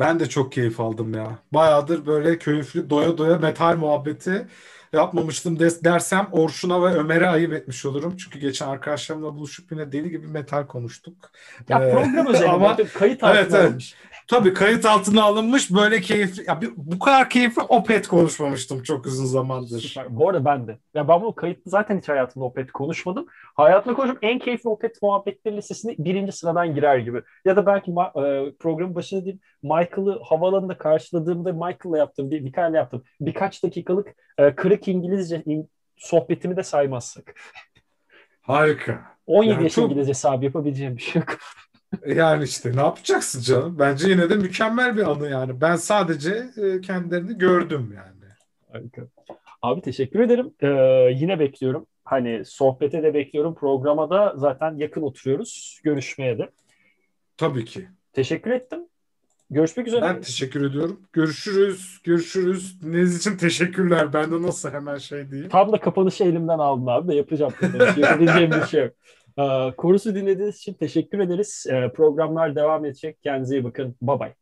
[0.00, 1.38] Ben de çok keyif aldım ya.
[1.52, 4.46] Bayağıdır böyle keyifli doya doya metal muhabbeti
[4.92, 8.16] yapmamıştım dersem Orşun'a ve Ömer'e ayıp etmiş olurum.
[8.16, 11.30] Çünkü geçen arkadaşlarımla buluşup yine deli gibi metal konuştuk.
[11.68, 13.94] Ya Ee, program özelinde ama- kayıt Evet, evet.
[14.28, 16.44] Tabii kayıt altına alınmış böyle keyifli.
[16.48, 19.80] Ya bir- bu kadar keyifli Opet konuşmamıştım çok uzun zamandır.
[19.80, 20.16] Süper.
[20.16, 20.78] Bu arada ben de.
[20.94, 23.26] Ya ben bu kayıtlı zaten hiç hayatımda Opet konuşmadım.
[23.54, 27.22] Hayatımda konuşup en keyifli Opet muhabbetleri listesine birinci sıradan girer gibi.
[27.44, 32.74] Ya da belki ma- e, programın başında değil Michael'ı havaalanında karşıladığımda Michael'la yaptığım, bir, Mikael'le
[32.74, 33.02] yaptım.
[33.20, 37.34] Birkaç dakikalık e, kırık İngilizce in- sohbetimi de saymazsak.
[38.40, 39.16] Harika.
[39.26, 41.36] 17 Yani yaş çok- İngilizce hesabı yapabileceğim bir şey yok.
[42.06, 43.78] Yani işte ne yapacaksın canım?
[43.78, 45.60] Bence yine de mükemmel bir anı yani.
[45.60, 48.16] Ben sadece e, kendilerini gördüm yani.
[48.72, 49.02] Harika.
[49.62, 50.54] Abi teşekkür ederim.
[50.60, 50.66] Ee,
[51.14, 51.86] yine bekliyorum.
[52.04, 53.54] Hani sohbete de bekliyorum.
[53.54, 55.80] Programa da zaten yakın oturuyoruz.
[55.84, 56.50] Görüşmeye de.
[57.36, 57.88] Tabii ki.
[58.12, 58.80] Teşekkür ettim.
[59.50, 60.02] Görüşmek üzere.
[60.02, 61.00] Ben teşekkür ediyorum.
[61.12, 62.00] Görüşürüz.
[62.04, 62.82] Görüşürüz.
[62.82, 64.12] Dinlediğiniz için teşekkürler.
[64.12, 65.50] Ben de nasıl hemen şey diyeyim.
[65.50, 67.52] Tam da kapanışı elimden aldın abi de yapacağım.
[67.96, 68.92] Yapabileceğim bir şey yok.
[69.38, 71.66] Ee, Korusu dinlediğiniz için teşekkür ederiz.
[71.70, 73.22] Ee, programlar devam edecek.
[73.22, 73.96] Kendinize iyi bakın.
[74.02, 74.36] Bye bye.